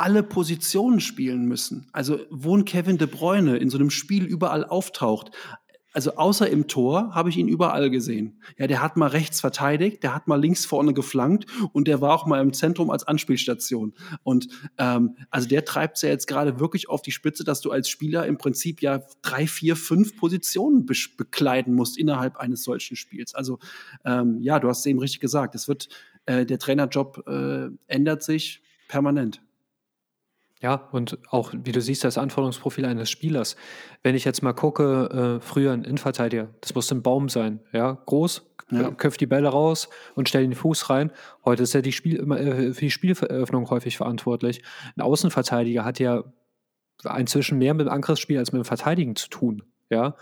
[0.01, 1.87] alle Positionen spielen müssen.
[1.93, 5.31] Also wo ein Kevin De Bruyne in so einem Spiel überall auftaucht,
[5.93, 8.41] also außer im Tor habe ich ihn überall gesehen.
[8.57, 12.15] Ja, der hat mal rechts verteidigt, der hat mal links vorne geflankt und der war
[12.15, 13.93] auch mal im Zentrum als Anspielstation.
[14.23, 14.49] Und
[14.79, 17.89] ähm, also der treibt es ja jetzt gerade wirklich auf die Spitze, dass du als
[17.89, 23.35] Spieler im Prinzip ja drei, vier, fünf Positionen be bekleiden musst innerhalb eines solchen Spiels.
[23.35, 23.59] Also
[24.05, 25.55] ähm, ja, du hast es eben richtig gesagt.
[25.55, 25.89] Es wird
[26.27, 29.43] äh, der Trainerjob äh, ändert sich permanent.
[30.63, 33.57] Ja, und auch, wie du siehst, das Anforderungsprofil eines Spielers.
[34.03, 37.99] Wenn ich jetzt mal gucke, äh, früher ein Innenverteidiger, das muss ein Baum sein, ja,
[38.05, 38.91] groß, ja.
[38.91, 41.13] köpft die Bälle raus und stellt den Fuß rein.
[41.47, 44.63] Heute ist er die Spiel, äh, für die Spieleröffnung häufig verantwortlich.
[44.97, 46.25] Ein Außenverteidiger hat ja
[47.17, 50.15] inzwischen mehr mit dem Angriffsspiel als mit dem Verteidigen zu tun, ja.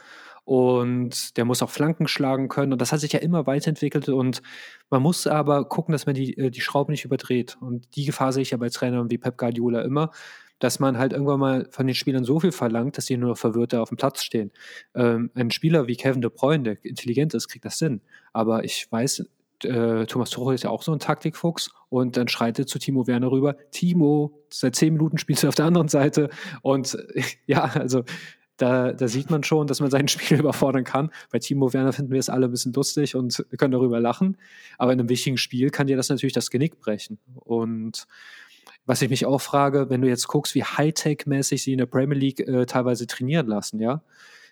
[0.48, 2.72] Und der muss auch Flanken schlagen können.
[2.72, 4.08] Und das hat sich ja immer weiterentwickelt.
[4.08, 4.40] Und
[4.88, 7.58] man muss aber gucken, dass man die, äh, die Schraube nicht überdreht.
[7.60, 10.10] Und die Gefahr sehe ich ja bei Trainern wie Pep Guardiola immer,
[10.58, 13.36] dass man halt irgendwann mal von den Spielern so viel verlangt, dass sie nur noch
[13.36, 14.50] verwirrt auf dem Platz stehen.
[14.94, 18.00] Ähm, ein Spieler wie Kevin De Bruyne, der intelligent ist, kriegt das Sinn.
[18.32, 19.26] Aber ich weiß,
[19.64, 23.06] äh, Thomas Tuchel ist ja auch so ein Taktikfuchs und dann schreit er zu Timo
[23.06, 26.30] Werner rüber, Timo, seit zehn Minuten spielst du auf der anderen Seite
[26.62, 26.96] und
[27.46, 28.04] ja, also
[28.58, 31.10] da, da sieht man schon, dass man sein Spiel überfordern kann.
[31.30, 34.36] Bei Timo Werner finden wir es alle ein bisschen lustig und können darüber lachen.
[34.76, 37.18] Aber in einem wichtigen Spiel kann dir das natürlich das Genick brechen.
[37.34, 38.06] Und
[38.84, 42.18] was ich mich auch frage, wenn du jetzt guckst, wie Hightech-mäßig sie in der Premier
[42.18, 44.02] League äh, teilweise trainieren lassen, ja,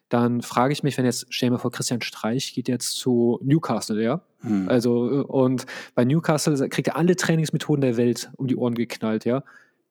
[0.09, 4.01] dann frage ich mich, wenn jetzt, stell mir vor, Christian Streich geht jetzt zu Newcastle,
[4.01, 4.21] ja.
[4.41, 4.69] Hm.
[4.69, 9.25] Also, äh, und bei Newcastle kriegt er alle Trainingsmethoden der Welt um die Ohren geknallt,
[9.25, 9.43] ja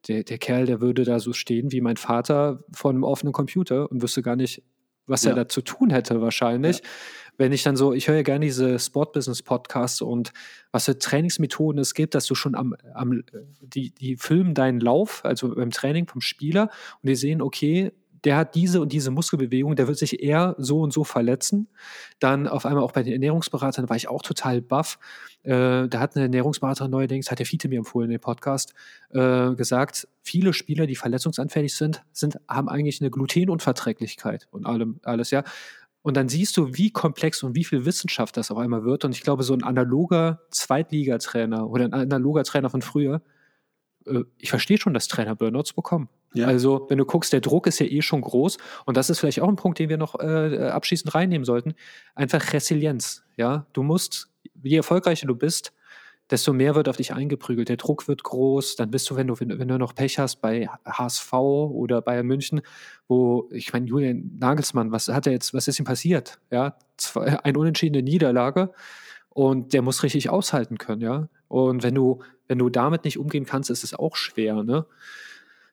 [0.07, 3.91] der, der Kerl, der würde da so stehen wie mein Vater vor einem offenen Computer
[3.91, 4.63] und wüsste gar nicht,
[5.07, 5.31] was ja.
[5.31, 6.77] er da zu tun hätte wahrscheinlich.
[6.77, 6.83] Ja.
[7.37, 10.31] Wenn ich dann so, ich höre ja gerne diese Sport-Business-Podcasts und
[10.71, 13.23] was für Trainingsmethoden es gibt, dass du schon am, am
[13.61, 16.69] die, die filmen deinen Lauf, also beim Training vom Spieler
[17.01, 17.91] und die sehen, okay,
[18.25, 21.67] der hat diese und diese Muskelbewegung, der wird sich eher so und so verletzen.
[22.19, 24.97] Dann auf einmal auch bei den Ernährungsberatern war ich auch total baff.
[25.43, 28.73] Äh, da hat eine Ernährungsberaterin neuerdings, hat der Fiete mir empfohlen in dem Podcast,
[29.11, 35.29] äh, gesagt, viele Spieler, die verletzungsanfällig sind, sind, haben eigentlich eine Glutenunverträglichkeit und allem, alles,
[35.29, 35.43] ja.
[36.01, 39.05] Und dann siehst du, wie komplex und wie viel Wissenschaft das auf einmal wird.
[39.05, 43.21] Und ich glaube, so ein analoger Zweitligatrainer oder ein analoger Trainer von früher,
[44.05, 46.09] äh, ich verstehe schon, dass Trainer Burnouts bekommen.
[46.35, 46.47] Ja.
[46.47, 48.57] Also, wenn du guckst, der Druck ist ja eh schon groß.
[48.85, 51.73] Und das ist vielleicht auch ein Punkt, den wir noch äh, abschließend reinnehmen sollten.
[52.13, 53.23] Einfach Resilienz.
[53.37, 54.29] Ja, du musst,
[54.63, 55.73] je erfolgreicher du bist,
[56.29, 57.69] desto mehr wird auf dich eingeprügelt.
[57.69, 58.75] Der Druck wird groß.
[58.75, 62.61] Dann bist du, wenn du, wenn, du noch Pech hast bei HSV oder Bayern München,
[63.07, 66.39] wo, ich meine, Julian Nagelsmann, was hat er jetzt, was ist ihm passiert?
[66.51, 68.71] Ja, zwei, eine unentschiedene Niederlage.
[69.29, 71.27] Und der muss richtig aushalten können, ja.
[71.49, 74.85] Und wenn du, wenn du damit nicht umgehen kannst, ist es auch schwer, ne?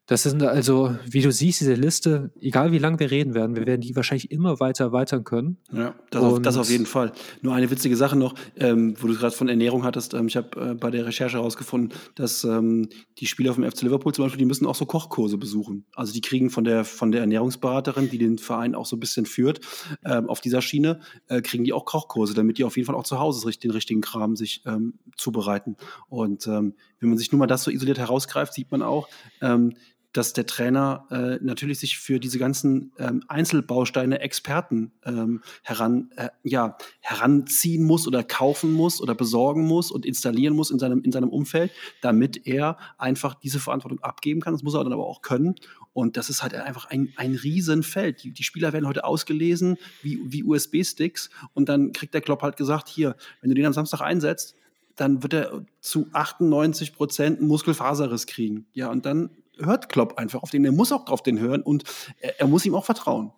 [0.06, 3.66] Das sind also, wie du siehst, diese Liste, egal wie lange wir reden werden, wir
[3.66, 5.58] werden die wahrscheinlich immer weiter erweitern können.
[5.72, 7.12] Ja, das, auf, das auf, jeden Fall.
[7.40, 10.14] Nur eine witzige Sache noch, ähm, wo du gerade von Ernährung hattest.
[10.14, 12.88] Ähm, ich habe äh, bei der Recherche herausgefunden, dass ähm,
[13.18, 15.86] die Spieler vom FC Liverpool zum Beispiel, die müssen auch so Kochkurse besuchen.
[15.94, 19.24] Also die kriegen von der, von der Ernährungsberaterin, die den Verein auch so ein bisschen
[19.24, 19.60] führt,
[20.04, 20.98] ähm, auf dieser Schiene,
[21.28, 24.00] äh, kriegen die auch Kochkurse, damit die auf jeden Fall auch zu Hause den richtigen
[24.00, 25.76] Kram sich ähm, zubereiten.
[26.08, 29.08] Und ähm, wenn man sich nur mal das so isoliert herausgreift, sieht man auch,
[29.40, 29.74] ähm,
[30.12, 36.28] dass der Trainer äh, natürlich sich für diese ganzen ähm, Einzelbausteine Experten ähm, heran, äh,
[36.42, 41.12] ja, heranziehen muss oder kaufen muss oder besorgen muss und installieren muss in seinem, in
[41.12, 41.72] seinem Umfeld,
[42.02, 44.52] damit er einfach diese Verantwortung abgeben kann.
[44.52, 45.54] Das muss er dann aber auch können.
[45.94, 48.22] Und das ist halt einfach ein, ein Riesenfeld.
[48.22, 52.56] Die, die Spieler werden heute ausgelesen wie, wie USB-Sticks und dann kriegt der Klopp halt
[52.56, 54.56] gesagt, hier, wenn du den am Samstag einsetzt,
[54.96, 58.66] dann wird er zu 98 Prozent Muskelfaserriss kriegen.
[58.72, 60.64] Ja, und dann hört Klopp einfach auf den.
[60.64, 61.84] Er muss auch auf den hören und
[62.20, 63.32] er, er muss ihm auch vertrauen.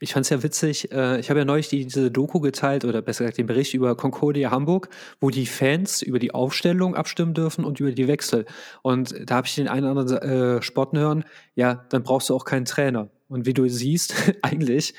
[0.00, 3.24] Ich fand es ja witzig, äh, ich habe ja neulich diese Doku geteilt oder besser
[3.24, 4.88] gesagt den Bericht über Concordia Hamburg,
[5.20, 8.46] wo die Fans über die Aufstellung abstimmen dürfen und über die Wechsel.
[8.82, 11.24] Und da habe ich den einen oder anderen äh, spotten hören,
[11.54, 13.10] ja, dann brauchst du auch keinen Trainer.
[13.28, 14.94] Und wie du siehst, eigentlich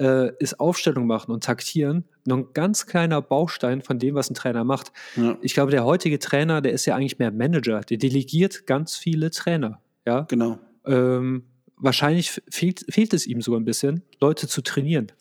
[0.00, 4.34] äh, ist Aufstellung machen und taktieren nur ein ganz kleiner Baustein von dem, was ein
[4.34, 4.92] Trainer macht.
[5.16, 5.36] Ja.
[5.42, 7.80] Ich glaube, der heutige Trainer, der ist ja eigentlich mehr Manager.
[7.80, 9.80] Der delegiert ganz viele Trainer.
[10.06, 10.58] Ja, genau.
[10.86, 11.44] Ähm,
[11.76, 15.12] wahrscheinlich fehlt, fehlt es ihm sogar ein bisschen, Leute zu trainieren.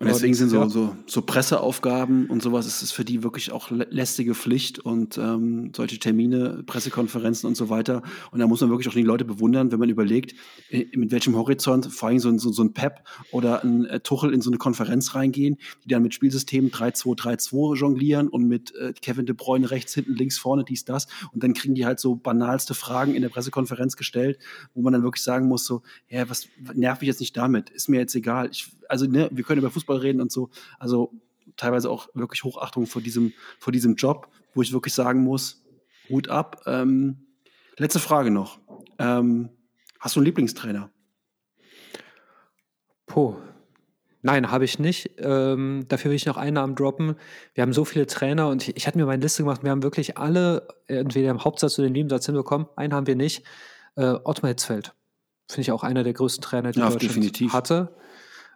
[0.00, 3.70] Und deswegen sind so, so, so Presseaufgaben und sowas ist es für die wirklich auch
[3.70, 8.02] lästige Pflicht und ähm, solche Termine, Pressekonferenzen und so weiter.
[8.30, 10.34] Und da muss man wirklich auch die Leute bewundern, wenn man überlegt,
[10.70, 14.32] mit welchem Horizont vor allem so ein, so, so ein Pep oder ein äh, Tuchel
[14.32, 19.26] in so eine Konferenz reingehen, die dann mit Spielsystemen 3-2-3-2 jonglieren und mit äh, Kevin
[19.26, 21.08] De Bruyne rechts, hinten, links, vorne, dies, das.
[21.34, 24.38] Und dann kriegen die halt so banalste Fragen in der Pressekonferenz gestellt,
[24.72, 27.68] wo man dann wirklich sagen muss, so, ja, was nerv ich jetzt nicht damit?
[27.68, 28.48] Ist mir jetzt egal.
[28.50, 30.50] Ich, also, ne, wir können über Fußball reden und so.
[30.78, 31.12] Also
[31.56, 35.62] teilweise auch wirklich Hochachtung vor diesem, vor diesem Job, wo ich wirklich sagen muss,
[36.08, 36.62] Hut ab.
[36.66, 37.26] Ähm,
[37.76, 38.58] letzte Frage noch.
[38.98, 39.50] Ähm,
[39.98, 40.90] hast du einen Lieblingstrainer?
[43.06, 43.36] Puh.
[44.22, 45.12] Nein, habe ich nicht.
[45.18, 47.16] Ähm, dafür will ich noch einen Namen droppen.
[47.54, 49.62] Wir haben so viele Trainer und ich, ich hatte mir meine Liste gemacht.
[49.62, 52.66] Wir haben wirklich alle entweder im Hauptsatz oder im Nebensatz hinbekommen.
[52.76, 53.44] Einen haben wir nicht.
[53.96, 54.94] Äh, Ottmar Hitzfeld.
[55.48, 57.52] Finde ich auch einer der größten Trainer, die ja, Deutschland definitiv.
[57.52, 57.96] hatte.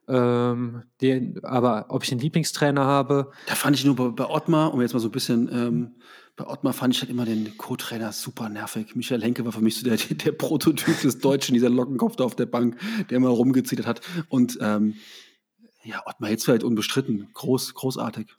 [0.07, 3.31] Ähm, den, aber ob ich einen Lieblingstrainer habe.
[3.47, 5.95] Da fand ich nur bei, bei Ottmar, um jetzt mal so ein bisschen, ähm,
[6.37, 8.95] bei Ottmar fand ich halt immer den Co-Trainer super nervig.
[8.97, 12.37] Michael Henke war für mich so der, der Prototyp des Deutschen, dieser Lockenkopf da auf
[12.37, 12.79] der Bank,
[13.09, 14.01] der immer rumgezittert hat.
[14.29, 14.95] Und ähm,
[15.85, 18.35] ja, Ottmar Hitzfeld unbestritten, groß, großartig.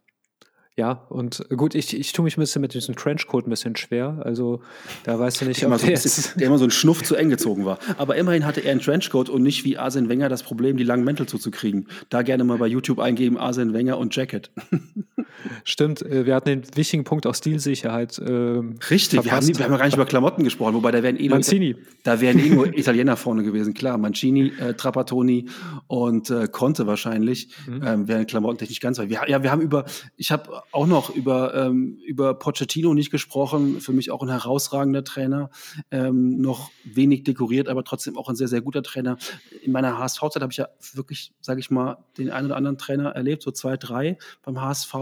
[0.77, 4.21] Ja, und gut, ich, ich tue mich ein bisschen mit diesem Trenchcoat ein bisschen schwer.
[4.25, 4.61] Also
[5.03, 7.29] da weißt du nicht, der, ob so bisschen, der immer so ein Schnuff zu eng
[7.29, 7.79] gezogen war.
[7.97, 11.05] Aber immerhin hatte er einen Trenchcoat und nicht wie Arsene Wenger das Problem, die langen
[11.05, 11.87] Mäntel zuzukriegen.
[12.09, 14.51] Da gerne mal bei YouTube eingeben, Arsene Wenger und Jacket.
[15.63, 18.19] Stimmt, äh, wir hatten den wichtigen Punkt auch Stilsicherheit.
[18.19, 21.17] Ähm, Richtig, wir haben, wir haben, ja gar nicht über Klamotten gesprochen, wobei da wären
[21.17, 21.75] eh Mancini.
[22.03, 23.73] da wären eh nur Italiener vorne gewesen.
[23.73, 25.47] Klar, Mancini, äh, Trapattoni
[25.87, 27.81] und äh, Conte wahrscheinlich mhm.
[27.85, 29.09] ähm, wären klamottentechnisch ganz weit.
[29.09, 29.85] Wir, ja, wir haben über,
[30.17, 33.81] ich habe auch noch über, ähm, über Pochettino nicht gesprochen.
[33.81, 35.49] Für mich auch ein herausragender Trainer.
[35.91, 39.17] Ähm, noch wenig dekoriert, aber trotzdem auch ein sehr, sehr guter Trainer.
[39.61, 43.11] In meiner HSV-Zeit habe ich ja wirklich, sage ich mal, den einen oder anderen Trainer
[43.11, 44.95] erlebt, so zwei, drei beim HSV.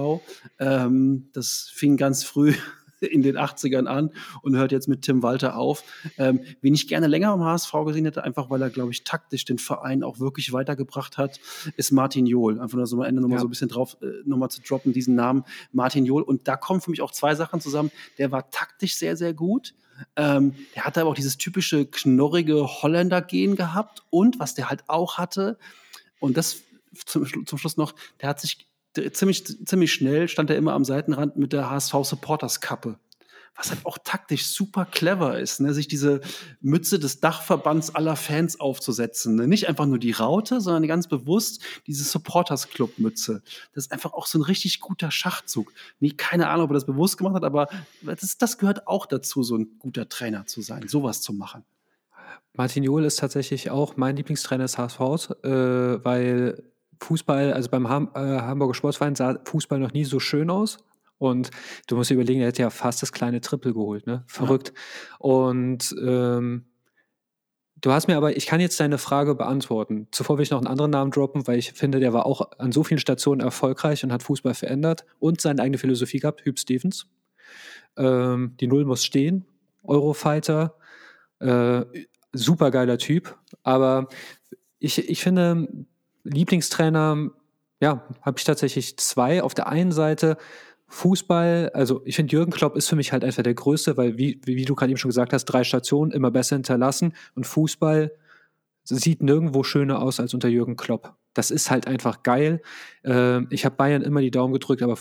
[0.60, 2.54] Ähm, das fing ganz früh
[3.08, 5.84] in den 80ern an und hört jetzt mit Tim Walter auf.
[6.18, 9.46] Ähm, wen ich gerne länger am HSV gesehen hätte, einfach weil er, glaube ich, taktisch
[9.46, 11.40] den Verein auch wirklich weitergebracht hat,
[11.78, 12.60] ist Martin Johl.
[12.60, 13.42] Einfach nur so am Ende nochmal ja.
[13.42, 16.22] so ein bisschen drauf, äh, nochmal zu droppen, diesen Namen Martin Johl.
[16.22, 17.92] Und da kommen für mich auch zwei Sachen zusammen.
[18.18, 19.74] Der war taktisch sehr, sehr gut.
[20.16, 24.04] Ähm, der hatte aber auch dieses typische knorrige Holländer-Gen gehabt.
[24.10, 25.58] Und was der halt auch hatte,
[26.20, 26.62] und das
[27.06, 28.68] zum, zum Schluss noch, der hat sich
[29.14, 32.98] ziemlich, ziemlich schnell stand er immer am Seitenrand mit der HSV Supporters Kappe.
[33.56, 35.76] Was halt auch taktisch super clever ist, ne?
[35.76, 36.22] sich diese
[36.60, 39.36] Mütze des Dachverbands aller Fans aufzusetzen.
[39.36, 39.48] Ne?
[39.48, 43.44] Nicht einfach nur die Raute, sondern ganz bewusst diese Supporters Club Mütze.
[43.76, 45.72] Das ist einfach auch so ein richtig guter Schachzug.
[46.00, 47.68] Nee, keine Ahnung, ob er das bewusst gemacht hat, aber
[48.02, 51.64] das, das gehört auch dazu, so ein guter Trainer zu sein, sowas zu machen.
[52.56, 55.00] Martin Johl ist tatsächlich auch mein Lieblingstrainer des HSV,
[55.44, 56.64] äh, weil
[57.04, 60.78] Fußball, also beim Ham, äh, Hamburger Sportverein sah Fußball noch nie so schön aus.
[61.18, 61.52] Und
[61.88, 64.24] du musst überlegen, er hätte ja fast das kleine Triple geholt, ne?
[64.28, 64.74] Verrückt.
[64.76, 65.18] Ja.
[65.20, 66.66] Und ähm,
[67.80, 70.08] du hast mir aber, ich kann jetzt deine Frage beantworten.
[70.12, 72.72] Zuvor will ich noch einen anderen Namen droppen, weil ich finde, der war auch an
[72.72, 77.08] so vielen Stationen erfolgreich und hat Fußball verändert und seine eigene Philosophie gehabt, Hüb Stevens.
[77.96, 79.46] Ähm, die Null muss stehen,
[79.84, 80.76] Eurofighter,
[81.40, 81.86] äh,
[82.34, 83.38] super geiler Typ.
[83.62, 84.08] Aber
[84.80, 85.68] ich, ich finde,
[86.24, 87.30] Lieblingstrainer,
[87.82, 89.44] ja, habe ich tatsächlich zwei.
[89.44, 90.38] Auf der einen Seite
[90.88, 94.40] Fußball, also ich finde Jürgen Klopp ist für mich halt einfach der Größte, weil wie,
[94.46, 98.12] wie du gerade eben schon gesagt hast, drei Stationen immer besser hinterlassen und Fußball
[98.84, 101.16] sieht nirgendwo schöner aus als unter Jürgen Klopp.
[101.34, 102.62] das ist halt einfach geil.
[103.04, 104.98] Äh, ich habe Bayern immer die Daumen gedrückt, aber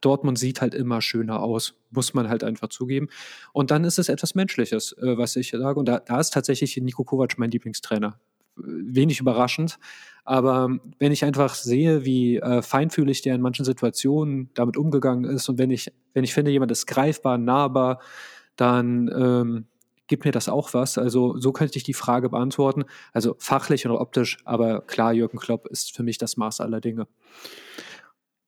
[0.00, 3.08] Dortmund sieht halt immer schöner aus, muss man halt einfach zugeben.
[3.52, 5.78] Und dann ist es etwas Menschliches, äh, was ich sage.
[5.78, 8.18] Und da, da ist tatsächlich Nico Kovac mein Lieblingstrainer.
[8.56, 9.78] Wenig überraschend.
[10.24, 15.48] Aber wenn ich einfach sehe, wie äh, feinfühlig der in manchen Situationen damit umgegangen ist
[15.48, 18.00] und wenn ich, wenn ich finde, jemand ist greifbar, nahbar,
[18.56, 19.66] dann ähm,
[20.06, 20.96] gibt mir das auch was.
[20.96, 22.84] Also so könnte ich die Frage beantworten.
[23.12, 27.06] Also fachlich oder optisch, aber klar, Jürgen Klopp ist für mich das Maß aller Dinge.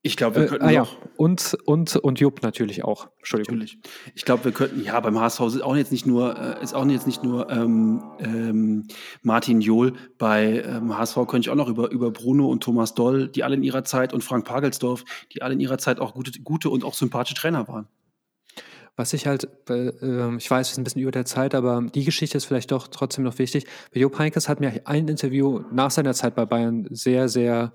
[0.06, 0.88] Ich glaube, wir äh, könnten äh, ah, ja.
[1.16, 3.08] und und und Jupp natürlich auch.
[3.18, 3.56] Entschuldigung.
[3.56, 3.78] Natürlich.
[4.14, 6.86] Ich glaube, wir könnten ja beim HSV ist auch jetzt nicht nur äh, ist auch
[6.86, 8.86] jetzt nicht nur ähm, ähm,
[9.22, 9.94] Martin Johl.
[10.16, 13.56] Bei ähm, HSV könnte ich auch noch über über Bruno und Thomas Doll, die alle
[13.56, 16.84] in ihrer Zeit und Frank Pagelsdorf, die alle in ihrer Zeit auch gute gute und
[16.84, 17.88] auch sympathische Trainer waren.
[18.94, 22.04] Was ich halt, äh, ich weiß, wir sind ein bisschen über der Zeit, aber die
[22.04, 23.66] Geschichte ist vielleicht doch trotzdem noch wichtig.
[23.92, 27.74] Bei Job Heinkes hat mir ein Interview nach seiner Zeit bei Bayern sehr, sehr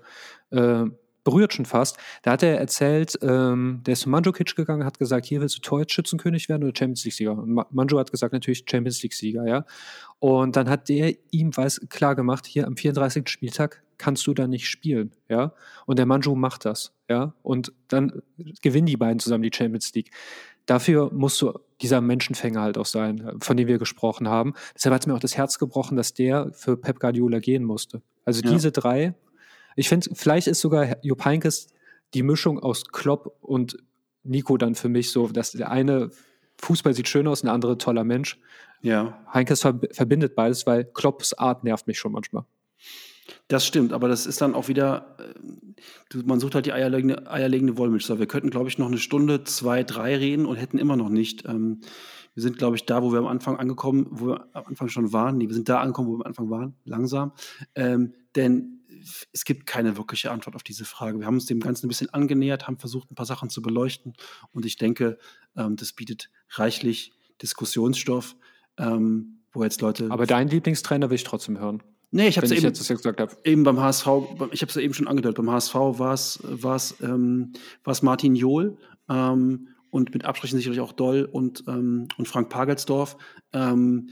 [0.50, 0.86] äh,
[1.24, 1.98] berührt schon fast.
[2.22, 5.60] Da hat er erzählt, ähm, der ist zu Mandzukic gegangen, hat gesagt, hier willst du
[5.60, 7.32] Torschützenkönig werden oder Champions League-Sieger?
[7.32, 9.64] Und Mandzukic hat gesagt, natürlich Champions League-Sieger, ja.
[10.18, 13.28] Und dann hat der ihm weiß, klar gemacht, hier am 34.
[13.28, 15.52] Spieltag kannst du da nicht spielen, ja.
[15.86, 17.34] Und der Manju macht das, ja.
[17.42, 18.22] Und dann
[18.62, 20.10] gewinnen die beiden zusammen die Champions League.
[20.66, 24.54] Dafür musst du dieser Menschenfänger halt auch sein, von dem wir gesprochen haben.
[24.74, 28.02] Deshalb hat es mir auch das Herz gebrochen, dass der für Pep Guardiola gehen musste.
[28.24, 28.50] Also ja.
[28.50, 29.14] diese drei,
[29.76, 31.68] ich finde, vielleicht ist sogar Jupp Heynckes
[32.14, 33.78] die Mischung aus Klopp und
[34.22, 36.10] Nico dann für mich so, dass der eine
[36.58, 38.38] Fußball sieht schön aus, der andere toller Mensch.
[38.82, 39.18] Ja.
[39.32, 42.44] Heinkes verbindet beides, weil Klopps Art nervt mich schon manchmal.
[43.48, 47.78] Das stimmt, aber das ist dann auch wieder, äh, man sucht halt die eierlegende, eierlegende
[47.78, 48.18] Wollmilchsau.
[48.18, 51.44] Wir könnten, glaube ich, noch eine Stunde, zwei, drei reden und hätten immer noch nicht.
[51.46, 51.80] Ähm,
[52.34, 55.12] wir sind, glaube ich, da, wo wir am Anfang angekommen, wo wir am Anfang schon
[55.12, 55.38] waren.
[55.38, 57.32] Nee, wir sind da angekommen, wo wir am Anfang waren, langsam.
[57.74, 58.80] Ähm, denn
[59.32, 61.18] es gibt keine wirkliche Antwort auf diese Frage.
[61.18, 64.14] Wir haben uns dem Ganzen ein bisschen angenähert, haben versucht, ein paar Sachen zu beleuchten.
[64.52, 65.18] Und ich denke,
[65.56, 68.36] ähm, das bietet reichlich Diskussionsstoff,
[68.78, 70.10] ähm, wo jetzt Leute.
[70.10, 71.82] Aber deinen Lieblingstrainer will ich trotzdem hören.
[72.14, 74.06] Nee, ich habe es eben, jetzt gesagt eben beim HSV,
[74.50, 77.54] ich habe es eben schon angedeutet, beim HSV war es ähm,
[78.02, 78.76] Martin Johl
[79.08, 83.16] ähm, und mit Abstrichen sicherlich auch Doll und, ähm, und Frank Pagelsdorf.
[83.54, 84.10] Ähm,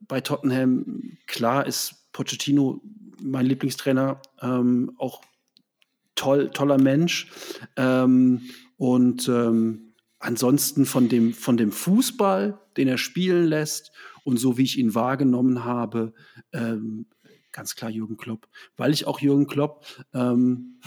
[0.00, 2.82] bei Tottenham, klar ist Pochettino
[3.22, 5.22] mein Lieblingstrainer, ähm, auch
[6.14, 7.30] toll, toller Mensch.
[7.76, 8.42] Ähm,
[8.76, 9.30] und
[10.18, 13.92] ansonsten von dem, von dem Fußball, den er spielen lässt
[14.24, 16.14] und so wie ich ihn wahrgenommen habe,
[16.52, 17.06] ähm,
[17.50, 18.48] ganz klar Jürgen Klopp.
[18.76, 20.80] Weil ich auch Jürgen Klopp, ähm,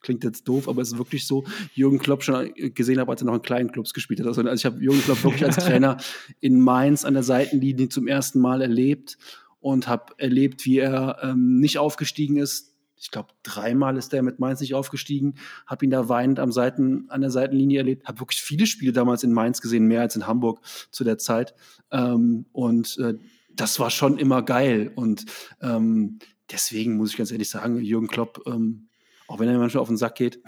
[0.00, 3.26] klingt jetzt doof, aber es ist wirklich so, Jürgen Klopp schon gesehen habe, als er
[3.26, 4.26] noch in kleinen Clubs gespielt hat.
[4.26, 5.96] Also, also ich habe Jürgen Klopp wirklich als Trainer
[6.40, 9.16] in Mainz an der Seitenlinie zum ersten Mal erlebt
[9.64, 14.38] und habe erlebt, wie er ähm, nicht aufgestiegen ist, ich glaube, dreimal ist er mit
[14.38, 15.36] Mainz nicht aufgestiegen,
[15.66, 19.22] habe ihn da weinend am Seiten, an der Seitenlinie erlebt, habe wirklich viele Spiele damals
[19.22, 20.60] in Mainz gesehen, mehr als in Hamburg
[20.90, 21.54] zu der Zeit.
[21.90, 23.14] Ähm, und äh,
[23.54, 24.92] das war schon immer geil.
[24.94, 25.24] Und
[25.62, 26.18] ähm,
[26.52, 28.88] deswegen muss ich ganz ehrlich sagen, Jürgen Klopp, ähm,
[29.28, 30.40] auch wenn er manchmal auf den Sack geht,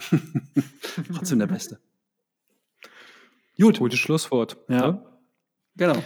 [1.15, 1.79] trotzdem der Beste.
[3.59, 3.79] Gut.
[3.79, 4.57] Gutes Schlusswort.
[4.69, 4.75] Ja.
[4.75, 5.05] ja.
[5.75, 6.03] Genau.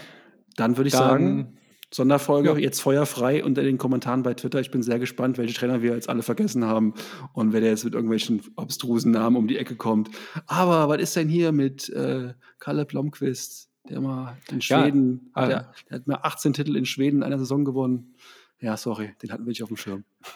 [0.55, 1.57] Dann würde ich Dann sagen,
[1.93, 2.57] Sonderfolge, ja.
[2.57, 4.61] jetzt feuerfrei unter den Kommentaren bei Twitter.
[4.61, 6.93] Ich bin sehr gespannt, welche Trainer wir jetzt alle vergessen haben
[7.33, 10.09] und wer der jetzt mit irgendwelchen abstrusen Namen um die Ecke kommt.
[10.47, 15.47] Aber was ist denn hier mit äh, Kalle Blomqvist, der mal in Schweden, ja, äh,
[15.49, 18.15] der, der, hat mal 18 Titel in Schweden in einer Saison gewonnen.
[18.61, 20.03] Ja, sorry, den hatten wir nicht auf dem Schirm.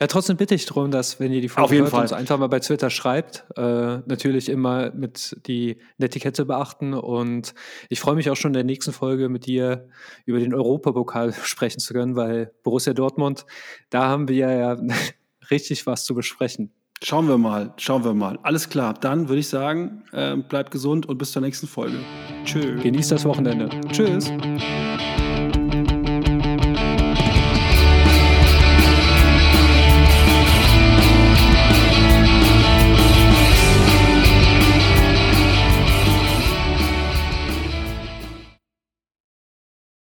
[0.00, 2.58] ja, trotzdem bitte ich darum, dass, wenn ihr die Folge hört, uns einfach mal bei
[2.58, 6.92] Twitter schreibt, äh, natürlich immer mit die Netiquette beachten.
[6.92, 7.54] Und
[7.88, 9.88] ich freue mich auch schon in der nächsten Folge mit dir
[10.24, 13.46] über den Europapokal sprechen zu können, weil Borussia Dortmund,
[13.90, 14.76] da haben wir ja
[15.50, 16.72] richtig was zu besprechen.
[17.00, 18.40] Schauen wir mal, schauen wir mal.
[18.42, 21.98] Alles klar, dann würde ich sagen, äh, bleibt gesund und bis zur nächsten Folge.
[22.44, 22.82] Tschüss.
[22.82, 23.68] Genießt das Wochenende.
[23.92, 24.32] Tschüss.